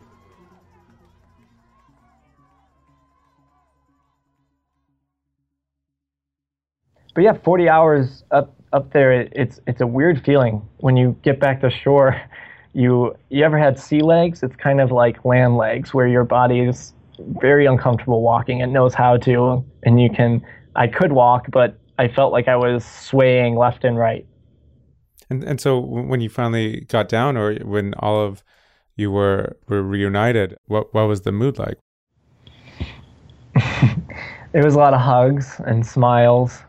But 7.16 7.24
yeah, 7.24 7.34
40 7.34 7.70
hours 7.70 8.24
up 8.32 8.56
up 8.72 8.94
there, 8.94 9.12
it's 9.12 9.60
it's 9.66 9.82
a 9.82 9.88
weird 9.88 10.24
feeling 10.24 10.62
when 10.78 10.96
you 10.96 11.18
get 11.24 11.40
back 11.40 11.62
to 11.62 11.70
shore. 11.70 12.22
You 12.80 13.14
you 13.28 13.44
ever 13.44 13.60
had 13.60 13.78
sea 13.78 14.00
legs? 14.00 14.42
It's 14.42 14.56
kind 14.56 14.80
of 14.80 14.90
like 14.90 15.26
land 15.26 15.58
legs, 15.58 15.94
where 15.94 16.08
your 16.08 16.24
body 16.24 16.62
is 16.62 16.94
very 17.42 17.66
uncomfortable 17.66 18.22
walking. 18.22 18.62
It 18.62 18.68
knows 18.68 18.94
how 18.94 19.18
to, 19.18 19.66
and 19.84 20.02
you 20.02 20.10
can. 20.10 20.42
I 20.78 20.88
could 20.88 21.12
walk, 21.12 21.48
but 21.52 21.78
I 21.98 22.08
felt 22.08 22.32
like 22.32 22.48
I 22.48 22.56
was 22.56 22.86
swaying 22.86 23.58
left 23.58 23.84
and 23.84 23.98
right. 23.98 24.26
And 25.30 25.44
and 25.44 25.60
so 25.60 25.78
when 25.78 26.22
you 26.22 26.30
finally 26.30 26.86
got 26.88 27.10
down, 27.10 27.36
or 27.36 27.56
when 27.56 27.96
all 27.96 28.22
of 28.22 28.46
you 28.96 29.12
were 29.12 29.58
were 29.68 29.84
reunited, 29.84 30.56
what 30.68 30.94
what 30.94 31.06
was 31.10 31.24
the 31.24 31.34
mood 31.34 31.60
like? 31.60 31.78
It 34.54 34.64
was 34.64 34.74
a 34.74 34.80
lot 34.80 34.94
of 34.94 35.02
hugs 35.02 35.62
and 35.68 35.86
smiles, 35.86 36.64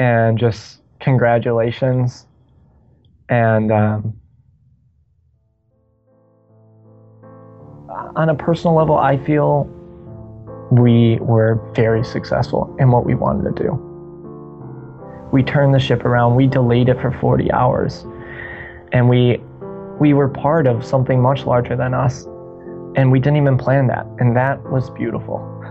and 0.00 0.36
just 0.36 0.82
congratulations, 0.98 2.26
and 3.28 3.70
um, 3.72 4.20
on 8.16 8.28
a 8.28 8.34
personal 8.34 8.74
level, 8.74 8.96
I 8.96 9.16
feel 9.24 9.64
we 10.70 11.18
were 11.20 11.60
very 11.74 12.04
successful 12.04 12.74
in 12.78 12.90
what 12.90 13.04
we 13.04 13.14
wanted 13.14 13.56
to 13.56 13.62
do. 13.62 13.72
We 15.32 15.42
turned 15.42 15.74
the 15.74 15.78
ship 15.78 16.04
around, 16.04 16.34
we 16.36 16.46
delayed 16.46 16.88
it 16.88 17.00
for 17.00 17.10
40 17.12 17.52
hours, 17.52 18.04
and 18.92 19.08
we 19.08 19.40
we 20.00 20.14
were 20.14 20.28
part 20.28 20.66
of 20.66 20.84
something 20.84 21.20
much 21.20 21.44
larger 21.44 21.76
than 21.76 21.92
us, 21.92 22.24
and 22.96 23.12
we 23.12 23.20
didn't 23.20 23.36
even 23.36 23.58
plan 23.58 23.86
that, 23.88 24.06
and 24.18 24.34
that 24.34 24.62
was 24.70 24.88
beautiful. 24.90 25.38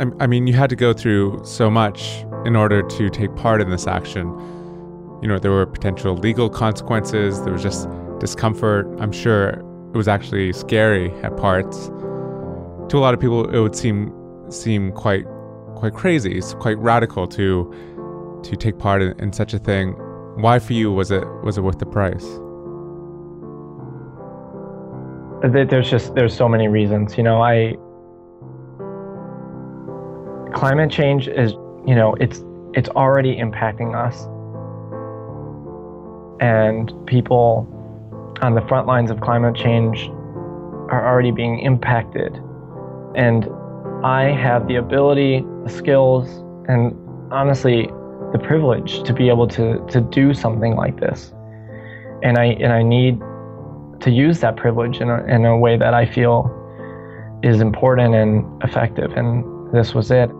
I, 0.00 0.24
I 0.24 0.26
mean, 0.26 0.46
you 0.46 0.52
had 0.52 0.70
to 0.70 0.76
go 0.76 0.92
through 0.92 1.40
so 1.42 1.70
much 1.70 2.24
in 2.44 2.54
order 2.54 2.82
to 2.82 3.08
take 3.08 3.34
part 3.34 3.62
in 3.62 3.70
this 3.70 3.86
action. 3.86 4.28
You 5.22 5.28
know, 5.28 5.38
there 5.38 5.50
were 5.50 5.66
potential 5.66 6.16
legal 6.16 6.50
consequences, 6.50 7.42
there 7.42 7.52
was 7.52 7.62
just 7.62 7.88
discomfort. 8.20 8.86
I'm 9.00 9.10
sure 9.10 9.64
it 9.92 9.96
was 9.96 10.08
actually 10.08 10.52
scary 10.52 11.10
at 11.22 11.36
parts. 11.36 11.86
To 12.90 12.96
a 12.96 13.00
lot 13.00 13.14
of 13.14 13.20
people, 13.20 13.48
it 13.48 13.58
would 13.58 13.74
seem 13.74 14.12
seem 14.50 14.92
quite 14.92 15.24
quite 15.76 15.94
crazy, 15.94 16.36
it's 16.38 16.54
quite 16.54 16.78
radical 16.78 17.26
to 17.28 17.72
to 18.42 18.56
take 18.56 18.78
part 18.78 19.02
in, 19.02 19.18
in 19.18 19.32
such 19.32 19.54
a 19.54 19.58
thing. 19.58 19.92
Why 20.36 20.58
for 20.58 20.72
you 20.72 20.92
was 20.92 21.10
it 21.10 21.26
was 21.42 21.58
it 21.58 21.62
worth 21.62 21.78
the 21.78 21.86
price? 21.86 22.26
There's 25.42 25.88
just 25.88 26.14
there's 26.14 26.36
so 26.36 26.48
many 26.48 26.68
reasons. 26.68 27.16
You 27.16 27.22
know, 27.22 27.40
I 27.42 27.76
climate 30.54 30.90
change 30.90 31.28
is 31.28 31.52
you 31.86 31.94
know 31.94 32.14
it's 32.20 32.44
it's 32.74 32.88
already 32.90 33.36
impacting 33.36 33.94
us, 33.94 34.24
and 36.40 36.92
people 37.06 37.66
on 38.40 38.54
the 38.54 38.62
front 38.62 38.86
lines 38.86 39.10
of 39.10 39.20
climate 39.20 39.54
change 39.54 40.08
are 40.90 41.06
already 41.06 41.30
being 41.30 41.60
impacted. 41.60 42.34
And 43.14 43.48
I 44.04 44.32
have 44.32 44.68
the 44.68 44.76
ability, 44.76 45.44
the 45.64 45.70
skills, 45.70 46.28
and 46.68 46.94
honestly, 47.32 47.86
the 48.32 48.38
privilege 48.38 49.02
to 49.04 49.12
be 49.12 49.28
able 49.28 49.48
to, 49.48 49.84
to 49.88 50.00
do 50.00 50.34
something 50.34 50.76
like 50.76 51.00
this. 51.00 51.32
And 52.22 52.36
I 52.36 52.46
and 52.46 52.72
I 52.72 52.82
need 52.82 53.20
to 54.00 54.10
use 54.10 54.40
that 54.40 54.56
privilege 54.56 55.00
in 55.00 55.08
a, 55.08 55.24
in 55.24 55.44
a 55.44 55.56
way 55.56 55.76
that 55.76 55.94
I 55.94 56.06
feel 56.06 56.54
is 57.42 57.60
important 57.60 58.14
and 58.14 58.62
effective. 58.62 59.12
And 59.12 59.72
this 59.72 59.94
was 59.94 60.10
it. 60.10 60.30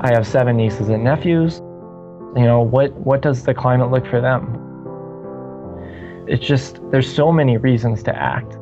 I 0.00 0.12
have 0.12 0.26
seven 0.26 0.56
nieces 0.56 0.88
and 0.88 1.04
nephews. 1.04 1.58
You 2.36 2.44
know, 2.44 2.60
what, 2.60 2.92
what 2.94 3.22
does 3.22 3.44
the 3.44 3.54
climate 3.54 3.90
look 3.90 4.06
for 4.06 4.20
them? 4.20 4.65
It's 6.28 6.44
just, 6.44 6.80
there's 6.90 7.12
so 7.12 7.30
many 7.30 7.56
reasons 7.56 8.02
to 8.04 8.16
act. 8.16 8.56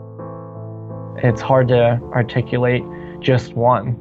It's 1.23 1.41
hard 1.41 1.69
to 1.69 2.01
articulate 2.13 2.83
just 3.21 3.55
one. 3.55 3.95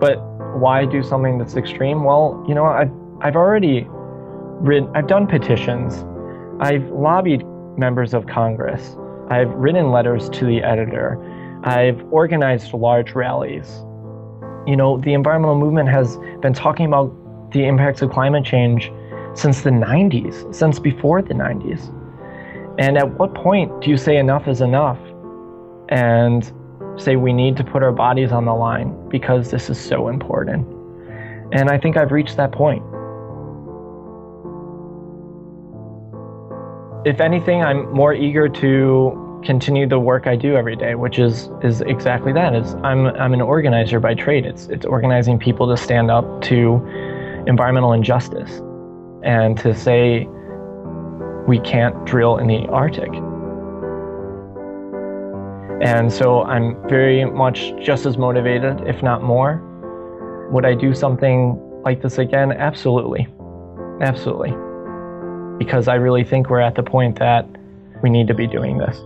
But 0.00 0.18
why 0.58 0.84
do 0.84 1.02
something 1.02 1.38
that's 1.38 1.56
extreme? 1.56 2.04
Well, 2.04 2.44
you 2.46 2.54
know, 2.54 2.66
I've, 2.66 2.92
I've 3.20 3.36
already 3.36 3.86
written, 3.88 4.88
I've 4.94 5.08
done 5.08 5.26
petitions, 5.26 6.04
I've 6.60 6.88
lobbied 6.90 7.44
members 7.76 8.14
of 8.14 8.26
Congress, 8.26 8.96
I've 9.28 9.50
written 9.50 9.90
letters 9.90 10.28
to 10.30 10.44
the 10.44 10.62
editor, 10.62 11.18
I've 11.64 12.00
organized 12.12 12.72
large 12.72 13.12
rallies. 13.12 13.68
You 14.66 14.76
know, 14.76 14.98
the 14.98 15.14
environmental 15.14 15.58
movement 15.58 15.88
has 15.88 16.16
been 16.40 16.52
talking 16.52 16.86
about 16.86 17.12
the 17.52 17.66
impacts 17.66 18.02
of 18.02 18.10
climate 18.10 18.44
change 18.44 18.92
since 19.34 19.62
the 19.62 19.70
90s, 19.70 20.54
since 20.54 20.78
before 20.78 21.22
the 21.22 21.34
90s. 21.34 21.92
And 22.78 22.98
at 22.98 23.18
what 23.18 23.34
point 23.34 23.80
do 23.80 23.90
you 23.90 23.96
say 23.96 24.16
enough 24.16 24.48
is 24.48 24.60
enough 24.60 24.98
and 25.88 26.52
say 26.98 27.16
we 27.16 27.32
need 27.32 27.56
to 27.56 27.64
put 27.64 27.82
our 27.82 27.92
bodies 27.92 28.32
on 28.32 28.44
the 28.44 28.54
line 28.54 29.08
because 29.08 29.50
this 29.50 29.70
is 29.70 29.80
so 29.80 30.08
important? 30.08 30.66
And 31.52 31.70
I 31.70 31.78
think 31.78 31.96
I've 31.96 32.12
reached 32.12 32.36
that 32.36 32.52
point. 32.52 32.82
If 37.06 37.20
anything, 37.20 37.62
I'm 37.62 37.90
more 37.92 38.12
eager 38.12 38.48
to 38.48 39.40
continue 39.44 39.88
the 39.88 39.98
work 39.98 40.26
I 40.26 40.34
do 40.34 40.56
every 40.56 40.76
day, 40.76 40.96
which 40.96 41.18
is 41.18 41.48
is 41.62 41.80
exactly 41.82 42.32
that. 42.32 42.54
Is 42.54 42.74
I'm 42.82 43.06
I'm 43.06 43.32
an 43.32 43.40
organizer 43.40 44.00
by 44.00 44.14
trade. 44.14 44.44
It's 44.44 44.66
it's 44.66 44.84
organizing 44.84 45.38
people 45.38 45.68
to 45.68 45.76
stand 45.76 46.10
up 46.10 46.42
to 46.42 46.74
environmental 47.46 47.92
injustice 47.92 48.60
and 49.22 49.56
to 49.58 49.72
say 49.72 50.28
we 51.46 51.60
can't 51.60 52.04
drill 52.04 52.38
in 52.38 52.46
the 52.46 52.66
Arctic. 52.68 53.12
And 55.82 56.12
so 56.12 56.42
I'm 56.42 56.76
very 56.88 57.24
much 57.24 57.72
just 57.80 58.06
as 58.06 58.16
motivated, 58.16 58.80
if 58.86 59.02
not 59.02 59.22
more. 59.22 59.62
Would 60.50 60.64
I 60.64 60.74
do 60.74 60.94
something 60.94 61.60
like 61.84 62.02
this 62.02 62.18
again? 62.18 62.52
Absolutely. 62.52 63.28
Absolutely. 64.00 64.50
Because 65.58 65.88
I 65.88 65.94
really 65.94 66.24
think 66.24 66.50
we're 66.50 66.60
at 66.60 66.74
the 66.74 66.82
point 66.82 67.18
that 67.18 67.46
we 68.02 68.10
need 68.10 68.26
to 68.28 68.34
be 68.34 68.46
doing 68.46 68.78
this. 68.78 68.98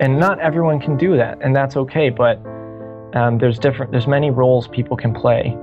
And 0.00 0.18
not 0.18 0.40
everyone 0.40 0.80
can 0.80 0.96
do 0.96 1.16
that, 1.16 1.38
and 1.40 1.54
that's 1.54 1.76
okay, 1.76 2.10
but 2.10 2.36
um, 3.14 3.38
there's 3.38 3.58
different 3.58 3.92
there's 3.92 4.06
many 4.06 4.30
roles 4.30 4.66
people 4.68 4.96
can 4.96 5.14
play. 5.14 5.56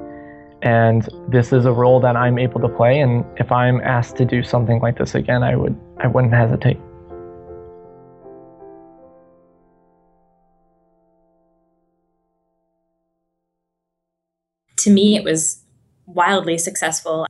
And 0.62 1.08
this 1.30 1.54
is 1.54 1.66
a 1.66 1.72
role 1.72 2.00
that 2.02 2.16
I'm 2.16 2.38
able 2.38 2.60
to 2.62 2.70
play, 2.70 3.00
and 3.00 3.24
if 3.38 3.52
I'm 3.52 3.80
asked 3.82 4.18
to 4.18 4.26
do 4.26 4.44
something 4.44 4.80
like 4.82 4.98
this 4.98 5.16
again, 5.16 5.42
I 5.42 5.56
would 5.56 5.80
I 6.00 6.08
wouldn't 6.08 6.34
hesitate. 6.34 6.78
to 14.80 14.90
me, 14.90 15.16
it 15.16 15.24
was 15.24 15.64
wildly 16.06 16.58
successful. 16.58 17.26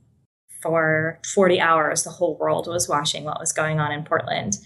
For 0.62 1.18
40 1.34 1.58
hours, 1.58 2.02
the 2.02 2.10
whole 2.10 2.36
world 2.36 2.66
was 2.66 2.88
watching 2.88 3.24
what 3.24 3.40
was 3.40 3.52
going 3.52 3.80
on 3.80 3.92
in 3.92 4.04
Portland. 4.04 4.58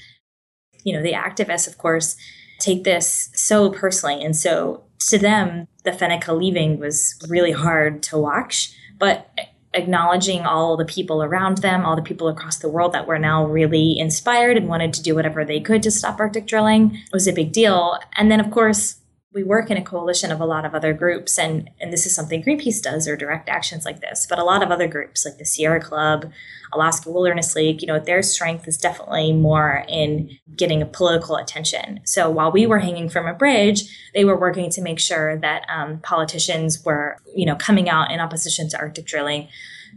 You 0.82 0.92
know, 0.92 1.02
the 1.02 1.12
activists, 1.12 1.68
of 1.68 1.78
course, 1.78 2.16
take 2.58 2.82
this 2.82 3.30
so 3.34 3.70
personally. 3.70 4.24
And 4.24 4.36
so 4.36 4.82
to 5.08 5.18
them, 5.18 5.68
the 5.84 5.92
Fennica 5.92 6.36
leaving 6.36 6.78
was 6.78 7.18
really 7.28 7.52
hard 7.52 8.02
to 8.04 8.18
watch. 8.18 8.74
But 8.98 9.28
acknowledging 9.74 10.42
all 10.42 10.76
the 10.76 10.84
people 10.84 11.22
around 11.22 11.58
them, 11.58 11.84
all 11.84 11.96
the 11.96 12.02
people 12.02 12.28
across 12.28 12.58
the 12.58 12.68
world 12.68 12.92
that 12.92 13.06
were 13.06 13.18
now 13.18 13.44
really 13.44 13.98
inspired 13.98 14.56
and 14.56 14.68
wanted 14.68 14.92
to 14.94 15.02
do 15.02 15.14
whatever 15.14 15.44
they 15.44 15.60
could 15.60 15.82
to 15.82 15.90
stop 15.90 16.20
Arctic 16.20 16.46
drilling 16.46 16.98
was 17.12 17.26
a 17.26 17.32
big 17.32 17.52
deal. 17.52 17.98
And 18.16 18.30
then, 18.30 18.40
of 18.40 18.50
course, 18.50 18.96
we 19.34 19.42
work 19.42 19.70
in 19.70 19.76
a 19.76 19.82
coalition 19.82 20.30
of 20.30 20.40
a 20.40 20.46
lot 20.46 20.64
of 20.64 20.74
other 20.74 20.92
groups 20.92 21.38
and 21.38 21.68
and 21.80 21.92
this 21.92 22.06
is 22.06 22.14
something 22.14 22.42
greenpeace 22.42 22.80
does 22.80 23.08
or 23.08 23.16
direct 23.16 23.48
actions 23.48 23.84
like 23.84 24.00
this 24.00 24.26
but 24.28 24.38
a 24.38 24.44
lot 24.44 24.62
of 24.62 24.70
other 24.70 24.86
groups 24.86 25.24
like 25.24 25.36
the 25.38 25.44
sierra 25.44 25.80
club 25.80 26.30
alaska 26.72 27.10
wilderness 27.10 27.54
league 27.54 27.82
you 27.82 27.88
know 27.88 27.98
their 27.98 28.22
strength 28.22 28.66
is 28.68 28.78
definitely 28.78 29.32
more 29.32 29.84
in 29.88 30.30
getting 30.56 30.80
a 30.80 30.86
political 30.86 31.36
attention 31.36 32.00
so 32.04 32.30
while 32.30 32.52
we 32.52 32.66
were 32.66 32.78
hanging 32.78 33.08
from 33.08 33.26
a 33.26 33.34
bridge 33.34 33.82
they 34.14 34.24
were 34.24 34.38
working 34.38 34.70
to 34.70 34.80
make 34.80 35.00
sure 35.00 35.36
that 35.36 35.66
um, 35.68 35.98
politicians 36.00 36.84
were 36.84 37.18
you 37.34 37.44
know 37.44 37.56
coming 37.56 37.88
out 37.88 38.10
in 38.10 38.20
opposition 38.20 38.68
to 38.68 38.78
arctic 38.78 39.04
drilling 39.04 39.48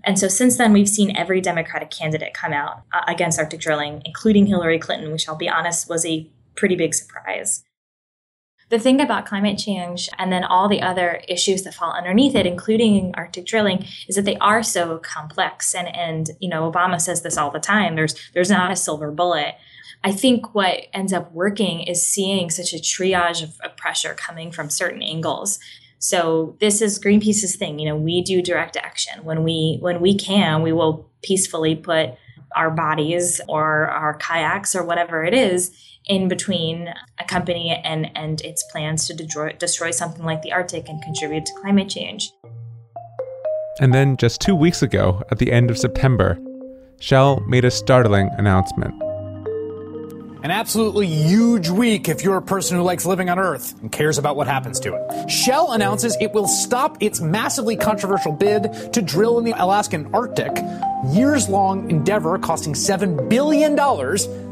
and 0.04 0.20
so 0.20 0.28
since 0.28 0.58
then, 0.58 0.74
we've 0.74 0.88
seen 0.88 1.18
every 1.18 1.42
Democratic 1.42 1.90
candidate 1.90 2.36
come 2.36 2.54
out 2.54 2.84
uh, 2.94 3.02
against 3.08 3.40
Arctic 3.40 3.60
drilling, 3.60 4.04
including 4.06 4.46
Hillary 4.46 4.78
Clinton, 4.78 5.12
which 5.12 5.28
I'll 5.28 5.36
be 5.36 5.50
honest 5.50 5.90
was 5.90 6.06
a 6.06 6.30
pretty 6.56 6.76
big 6.76 6.94
surprise. 6.94 7.64
The 8.70 8.80
thing 8.80 9.00
about 9.00 9.26
climate 9.26 9.58
change 9.58 10.10
and 10.18 10.32
then 10.32 10.44
all 10.44 10.68
the 10.68 10.82
other 10.82 11.22
issues 11.28 11.64
that 11.64 11.74
fall 11.74 11.94
underneath 11.94 12.36
it, 12.36 12.46
including 12.46 13.14
Arctic 13.16 13.46
drilling, 13.46 13.86
is 14.10 14.16
that 14.18 14.26
they 14.26 14.36
are 14.38 14.62
so 14.62 14.98
complex. 14.98 15.74
And, 15.74 15.88
and, 15.96 16.32
you 16.40 16.50
know, 16.50 16.70
Obama 16.70 17.00
says 17.00 17.22
this 17.22 17.38
all 17.38 17.50
the 17.50 17.60
time. 17.60 17.96
There's, 17.96 18.16
there's 18.34 18.50
not 18.50 18.72
a 18.72 18.76
silver 18.76 19.10
bullet. 19.12 19.56
I 20.04 20.12
think 20.12 20.54
what 20.54 20.88
ends 20.94 21.14
up 21.14 21.32
working 21.32 21.82
is 21.82 22.06
seeing 22.06 22.50
such 22.50 22.74
a 22.74 22.78
triage 22.78 23.42
of, 23.42 23.60
of 23.62 23.78
pressure 23.78 24.14
coming 24.14 24.52
from 24.52 24.70
certain 24.70 25.02
angles. 25.02 25.60
So 26.00 26.56
this 26.60 26.82
is 26.82 27.00
Greenpeace's 27.00 27.56
thing. 27.56 27.80
You 27.80 27.90
know, 27.90 27.96
we 27.96 28.22
do 28.22 28.42
direct 28.42 28.78
action. 28.78 29.24
When 29.24 29.44
we 29.44 29.78
when 29.82 30.00
we 30.00 30.16
can, 30.16 30.62
we 30.62 30.72
will 30.72 31.10
peacefully 31.24 31.76
put 31.76 32.12
our 32.58 32.72
bodies 32.72 33.40
or 33.48 33.88
our 33.88 34.16
kayaks 34.16 34.76
or 34.76 34.84
whatever 34.84 35.24
it 35.24 35.34
is 35.34 35.72
in 36.08 36.28
between 36.28 36.94
a 37.20 37.26
company 37.26 37.80
and, 37.84 38.10
and 38.16 38.42
its 38.42 38.64
plans 38.72 39.08
to 39.08 39.14
destroy, 39.14 39.52
destroy 39.54 39.92
something 39.92 40.26
like 40.26 40.42
the 40.42 40.52
Arctic 40.52 40.90
and 40.90 41.02
contribute 41.04 41.46
to 41.46 41.54
climate 41.62 41.90
change. 41.90 42.32
And 43.80 43.94
then 43.94 44.18
just 44.18 44.42
two 44.42 44.56
weeks 44.56 44.82
ago, 44.82 45.22
at 45.30 45.38
the 45.38 45.52
end 45.52 45.70
of 45.70 45.78
September, 45.78 46.40
Shell 47.00 47.42
made 47.48 47.64
a 47.64 47.72
startling 47.72 48.30
announcement. 48.38 48.96
An 50.44 50.52
absolutely 50.52 51.08
huge 51.08 51.68
week 51.70 52.08
if 52.08 52.24
you're 52.24 52.38
a 52.38 52.42
person 52.44 52.78
who 52.78 52.84
likes 52.84 53.08
living 53.08 53.28
on 53.28 53.40
Earth 53.40 53.74
and 53.82 53.92
cares 53.92 54.20
about 54.20 54.36
what 54.36 54.46
happens 54.48 54.80
to 54.82 54.94
it. 54.94 55.30
Shell 55.30 55.72
announces 55.72 56.16
it 56.22 56.32
will 56.32 56.48
stop 56.48 57.02
its 57.02 57.20
massively 57.20 57.76
controversial 57.76 58.32
bid 58.32 58.94
to 58.94 59.02
drill 59.02 59.40
in 59.40 59.46
the 59.46 59.54
Alaskan 59.54 60.14
Arctic, 60.14 60.56
years 61.12 61.50
long 61.50 61.90
endeavor 61.90 62.38
costing 62.38 62.74
$7 62.74 63.30
billion 63.30 63.76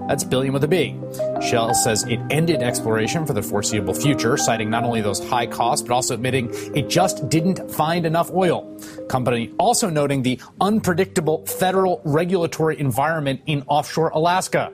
that's 0.08 0.24
billion 0.24 0.54
with 0.54 0.64
a 0.64 0.68
B. 0.68 0.96
Shell 1.42 1.74
says 1.74 2.04
it 2.04 2.20
ended 2.30 2.62
exploration 2.62 3.26
for 3.26 3.34
the 3.34 3.42
foreseeable 3.42 3.94
future, 3.94 4.38
citing 4.38 4.70
not 4.70 4.84
only 4.84 5.02
those 5.02 5.26
high 5.28 5.48
costs, 5.48 5.86
but 5.88 5.94
also 5.94 6.14
admitting 6.14 6.50
it 6.76 6.90
just 6.90 7.28
didn't 7.30 7.72
find 7.72 8.06
enough 8.06 8.32
oil. 8.32 8.80
Company 9.10 9.54
also 9.58 9.90
noting 9.90 10.22
the 10.22 10.40
unpredictable 10.62 11.46
federal 11.46 12.02
regulatory 12.06 12.80
environment 12.80 13.42
in 13.46 13.64
offshore 13.68 14.10
Alaska. 14.10 14.72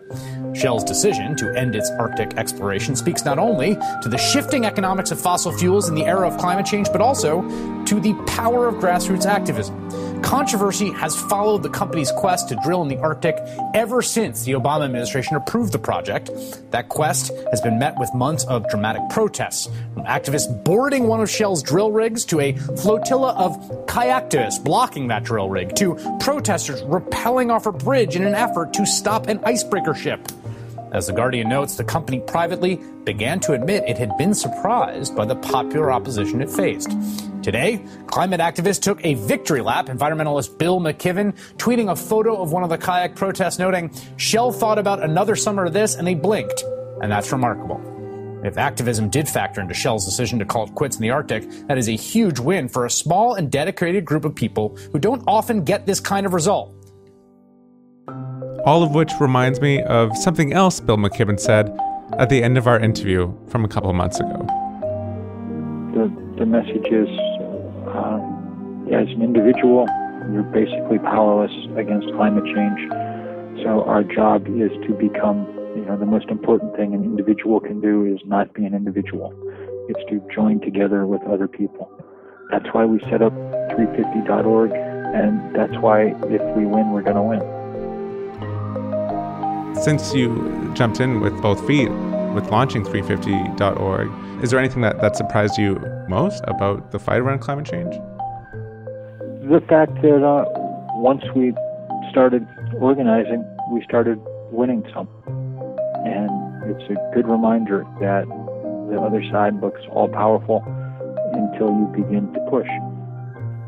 Shell's 0.53 0.83
decision 0.83 1.35
to 1.37 1.49
end 1.57 1.75
its 1.75 1.89
Arctic 1.91 2.37
exploration 2.37 2.95
speaks 2.95 3.23
not 3.23 3.39
only 3.39 3.75
to 4.01 4.09
the 4.09 4.17
shifting 4.17 4.65
economics 4.65 5.11
of 5.11 5.19
fossil 5.19 5.51
fuels 5.51 5.89
in 5.89 5.95
the 5.95 6.05
era 6.05 6.27
of 6.27 6.37
climate 6.37 6.65
change, 6.65 6.91
but 6.91 7.01
also 7.01 7.41
to 7.85 7.99
the 7.99 8.13
power 8.27 8.67
of 8.67 8.75
grassroots 8.75 9.25
activism. 9.25 9.75
Controversy 10.23 10.91
has 10.91 11.15
followed 11.15 11.63
the 11.63 11.69
company's 11.69 12.11
quest 12.11 12.49
to 12.49 12.55
drill 12.63 12.81
in 12.81 12.87
the 12.87 12.97
Arctic 12.99 13.37
ever 13.73 14.01
since 14.01 14.43
the 14.43 14.53
Obama 14.53 14.85
administration 14.85 15.35
approved 15.35 15.73
the 15.73 15.79
project. 15.79 16.29
That 16.71 16.89
quest 16.89 17.31
has 17.49 17.59
been 17.61 17.79
met 17.79 17.99
with 17.99 18.13
months 18.13 18.45
of 18.45 18.67
dramatic 18.69 19.01
protests, 19.09 19.67
from 19.93 20.03
activists 20.03 20.63
boarding 20.63 21.07
one 21.07 21.21
of 21.21 21.29
Shell's 21.29 21.61
drill 21.61 21.91
rigs 21.91 22.23
to 22.25 22.39
a 22.39 22.53
flotilla 22.53 23.33
of 23.33 23.57
kayaktivists 23.87 24.63
blocking 24.63 25.07
that 25.07 25.23
drill 25.23 25.49
rig 25.49 25.75
to 25.75 25.95
protesters 26.19 26.81
rappelling 26.83 27.51
off 27.51 27.65
a 27.65 27.71
bridge 27.71 28.15
in 28.15 28.23
an 28.25 28.35
effort 28.35 28.73
to 28.73 28.85
stop 28.85 29.27
an 29.27 29.39
icebreaker 29.43 29.93
ship. 29.93 30.27
As 30.91 31.07
The 31.07 31.13
Guardian 31.13 31.47
notes, 31.47 31.75
the 31.75 31.85
company 31.85 32.19
privately 32.19 32.79
began 33.05 33.39
to 33.41 33.53
admit 33.53 33.83
it 33.87 33.97
had 33.97 34.17
been 34.17 34.33
surprised 34.33 35.15
by 35.15 35.25
the 35.25 35.35
popular 35.35 35.91
opposition 35.91 36.41
it 36.41 36.49
faced. 36.49 36.91
Today, 37.41 37.83
climate 38.07 38.39
activists 38.39 38.81
took 38.81 39.03
a 39.03 39.15
victory 39.15 39.61
lap. 39.61 39.87
Environmentalist 39.87 40.57
Bill 40.57 40.79
McKibben 40.79 41.35
tweeting 41.57 41.91
a 41.91 41.95
photo 41.95 42.41
of 42.41 42.51
one 42.51 42.63
of 42.63 42.69
the 42.69 42.77
kayak 42.77 43.15
protests, 43.15 43.57
noting, 43.57 43.91
Shell 44.17 44.51
thought 44.51 44.77
about 44.77 45.03
another 45.03 45.35
summer 45.35 45.65
of 45.65 45.73
this 45.73 45.95
and 45.95 46.07
they 46.07 46.13
blinked. 46.13 46.63
And 47.01 47.11
that's 47.11 47.31
remarkable. 47.31 47.81
If 48.43 48.57
activism 48.57 49.09
did 49.09 49.29
factor 49.29 49.61
into 49.61 49.73
Shell's 49.73 50.05
decision 50.05 50.39
to 50.39 50.45
call 50.45 50.65
it 50.65 50.75
quits 50.75 50.95
in 50.95 51.01
the 51.01 51.11
Arctic, 51.11 51.49
that 51.67 51.77
is 51.77 51.87
a 51.87 51.95
huge 51.95 52.39
win 52.39 52.69
for 52.69 52.85
a 52.85 52.89
small 52.89 53.35
and 53.35 53.51
dedicated 53.51 54.03
group 54.05 54.25
of 54.25 54.33
people 54.33 54.77
who 54.91 54.99
don't 54.99 55.23
often 55.27 55.63
get 55.63 55.85
this 55.85 55.99
kind 55.99 56.25
of 56.25 56.33
result. 56.33 56.73
All 58.65 58.83
of 58.83 58.93
which 58.93 59.11
reminds 59.19 59.61
me 59.61 59.81
of 59.83 60.15
something 60.17 60.53
else 60.53 60.79
Bill 60.79 60.97
McKibben 60.97 61.39
said 61.39 61.75
at 62.17 62.29
the 62.29 62.43
end 62.43 62.57
of 62.57 62.67
our 62.67 62.79
interview 62.79 63.33
from 63.47 63.65
a 63.65 63.67
couple 63.67 63.91
months 63.93 64.19
ago. 64.19 64.45
The, 65.93 66.35
the 66.39 66.45
message 66.45 66.85
is 66.91 67.09
uh, 67.93 68.19
as 68.95 69.07
an 69.09 69.21
individual, 69.21 69.87
you're 70.31 70.43
basically 70.43 70.99
powerless 70.99 71.51
against 71.77 72.07
climate 72.15 72.45
change. 72.45 72.79
So 73.63 73.83
our 73.83 74.03
job 74.03 74.47
is 74.47 74.71
to 74.87 74.93
become, 74.93 75.47
you 75.75 75.85
know, 75.85 75.97
the 75.97 76.05
most 76.05 76.29
important 76.29 76.75
thing 76.75 76.93
an 76.93 77.03
individual 77.03 77.59
can 77.59 77.81
do 77.81 78.05
is 78.05 78.19
not 78.25 78.53
be 78.53 78.65
an 78.65 78.73
individual. 78.73 79.33
It's 79.89 80.03
to 80.09 80.21
join 80.33 80.61
together 80.61 81.05
with 81.05 81.21
other 81.23 81.47
people. 81.47 81.91
That's 82.49 82.67
why 82.73 82.85
we 82.85 82.99
set 83.09 83.21
up 83.21 83.33
350.org, 83.71 84.71
and 84.71 85.55
that's 85.55 85.77
why 85.81 86.07
if 86.29 86.41
we 86.55 86.65
win, 86.65 86.91
we're 86.91 87.01
going 87.01 87.15
to 87.15 87.21
win. 87.21 87.41
Since 89.83 90.13
you 90.13 90.71
jumped 90.75 90.99
in 90.99 91.21
with 91.21 91.41
both 91.41 91.65
feet 91.65 91.89
with 92.33 92.49
launching 92.49 92.83
350.org, 92.83 94.43
is 94.43 94.51
there 94.51 94.59
anything 94.59 94.81
that, 94.81 95.01
that 95.01 95.15
surprised 95.15 95.57
you 95.57 95.79
most 96.07 96.43
about 96.47 96.91
the 96.91 96.99
fight 96.99 97.19
around 97.19 97.39
climate 97.39 97.65
change? 97.65 97.93
The 99.49 99.61
fact 99.67 99.93
that 100.01 100.23
uh, 100.23 100.45
once 100.95 101.23
we 101.35 101.53
started 102.09 102.47
organizing, 102.79 103.43
we 103.71 103.83
started 103.83 104.19
winning 104.51 104.83
some. 104.93 105.07
And 106.05 106.71
it's 106.71 106.89
a 106.89 106.95
good 107.13 107.27
reminder 107.27 107.85
that 107.99 108.25
the 108.89 108.99
other 108.99 109.23
side 109.31 109.59
looks 109.61 109.81
all 109.91 110.07
powerful 110.09 110.63
until 111.33 111.69
you 111.69 111.85
begin 111.95 112.33
to 112.33 112.39
push. 112.49 112.67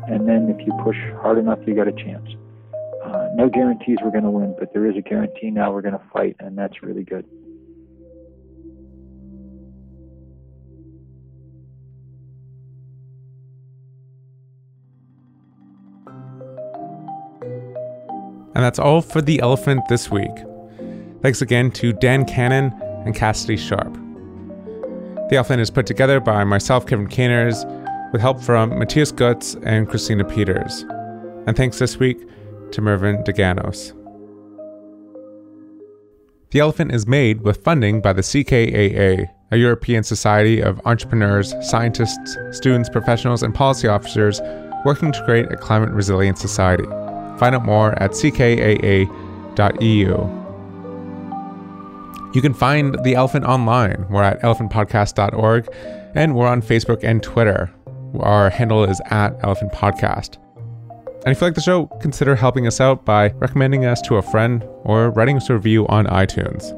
And 0.08 0.28
then 0.28 0.48
if 0.50 0.66
you 0.66 0.72
push 0.82 0.96
hard 1.22 1.38
enough, 1.38 1.58
you 1.66 1.74
got 1.74 1.88
a 1.88 1.92
chance. 1.92 2.28
Uh, 3.04 3.28
no 3.34 3.48
guarantees 3.48 3.98
we're 4.02 4.10
going 4.10 4.24
to 4.24 4.30
win, 4.30 4.54
but 4.58 4.72
there 4.72 4.86
is 4.86 4.96
a 4.96 5.02
guarantee 5.02 5.50
now 5.50 5.72
we're 5.72 5.82
going 5.82 5.94
to 5.94 6.04
fight, 6.12 6.36
and 6.40 6.56
that's 6.56 6.82
really 6.82 7.04
good. 7.04 7.24
And 18.54 18.62
that's 18.62 18.78
all 18.78 19.00
for 19.00 19.20
The 19.20 19.40
Elephant 19.40 19.82
this 19.88 20.10
week. 20.10 20.30
Thanks 21.22 21.42
again 21.42 21.70
to 21.72 21.92
Dan 21.92 22.24
Cannon 22.24 22.72
and 23.04 23.14
Cassady 23.14 23.58
Sharp. 23.58 23.92
The 25.30 25.36
Elephant 25.36 25.60
is 25.60 25.70
put 25.70 25.86
together 25.86 26.20
by 26.20 26.44
myself, 26.44 26.86
Kevin 26.86 27.08
Caners, 27.08 27.64
with 28.12 28.20
help 28.20 28.40
from 28.40 28.78
Matthias 28.78 29.10
Gutz 29.10 29.60
and 29.64 29.88
Christina 29.88 30.24
Peters. 30.24 30.84
And 31.46 31.56
thanks 31.56 31.78
this 31.78 31.98
week 31.98 32.18
to 32.70 32.80
Mervyn 32.80 33.24
DeGanos. 33.24 33.92
The 36.50 36.60
Elephant 36.60 36.94
is 36.94 37.06
made 37.08 37.42
with 37.42 37.64
funding 37.64 38.00
by 38.00 38.12
the 38.12 38.22
CKAA, 38.22 39.28
a 39.50 39.56
European 39.56 40.04
society 40.04 40.60
of 40.60 40.80
entrepreneurs, 40.84 41.54
scientists, 41.68 42.36
students, 42.52 42.88
professionals, 42.88 43.42
and 43.42 43.52
policy 43.52 43.88
officers 43.88 44.40
working 44.84 45.10
to 45.10 45.24
create 45.24 45.50
a 45.50 45.56
climate 45.56 45.90
resilient 45.90 46.38
society. 46.38 46.86
Find 47.38 47.54
out 47.54 47.64
more 47.64 48.00
at 48.02 48.12
ckaa.eu. 48.12 49.08
You 52.34 52.42
can 52.42 52.52
find 52.52 52.98
The 53.04 53.14
Elephant 53.14 53.44
online. 53.44 54.06
We're 54.10 54.24
at 54.24 54.40
elephantpodcast.org 54.42 55.68
and 56.16 56.34
we're 56.34 56.48
on 56.48 56.62
Facebook 56.62 57.04
and 57.04 57.22
Twitter. 57.22 57.72
Our 58.18 58.50
handle 58.50 58.82
is 58.82 59.00
at 59.10 59.36
Elephant 59.44 59.72
Podcast. 59.72 60.38
And 61.24 61.28
if 61.28 61.40
you 61.40 61.46
like 61.46 61.54
the 61.54 61.60
show, 61.60 61.86
consider 62.00 62.34
helping 62.34 62.66
us 62.66 62.80
out 62.80 63.04
by 63.04 63.28
recommending 63.34 63.84
us 63.84 64.02
to 64.02 64.16
a 64.16 64.22
friend 64.22 64.64
or 64.82 65.10
writing 65.10 65.36
us 65.36 65.48
a 65.48 65.54
review 65.54 65.86
on 65.86 66.06
iTunes. 66.06 66.72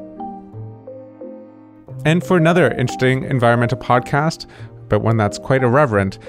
And 2.05 2.23
for 2.23 2.37
another 2.37 2.71
interesting 2.71 3.23
environmental 3.23 3.79
podcast, 3.79 4.45
but 4.89 4.99
one 4.99 5.17
that's 5.17 5.39
quite 5.39 5.63
irreverent, 5.63 6.19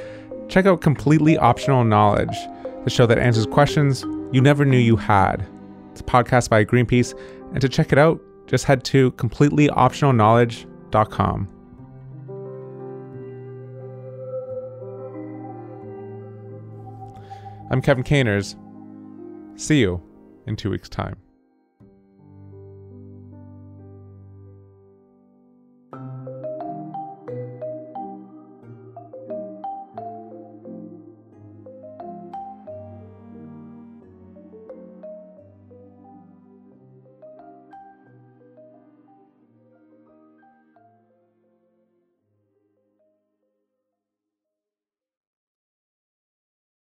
check 0.48 0.64
out 0.64 0.80
Completely 0.80 1.36
Optional 1.36 1.84
Knowledge, 1.84 2.36
the 2.84 2.90
show 2.90 3.06
that 3.06 3.18
answers 3.18 3.46
questions 3.46 4.04
you 4.32 4.40
never 4.40 4.64
knew 4.64 4.78
you 4.78 4.96
had. 4.96 5.46
It's 5.92 6.00
a 6.00 6.04
podcast 6.04 6.50
by 6.50 6.64
Greenpeace, 6.64 7.16
and 7.52 7.60
to 7.60 7.68
check 7.68 7.92
it 7.92 7.98
out, 7.98 8.20
just 8.46 8.64
head 8.64 8.82
to 8.84 9.12
completelyoptionalknowledge.com. 9.12 11.48
I'm 17.70 17.82
Kevin 17.82 18.02
Caners. 18.02 18.56
See 19.56 19.80
you 19.80 20.02
in 20.46 20.56
two 20.56 20.70
weeks' 20.70 20.88
time. 20.88 21.16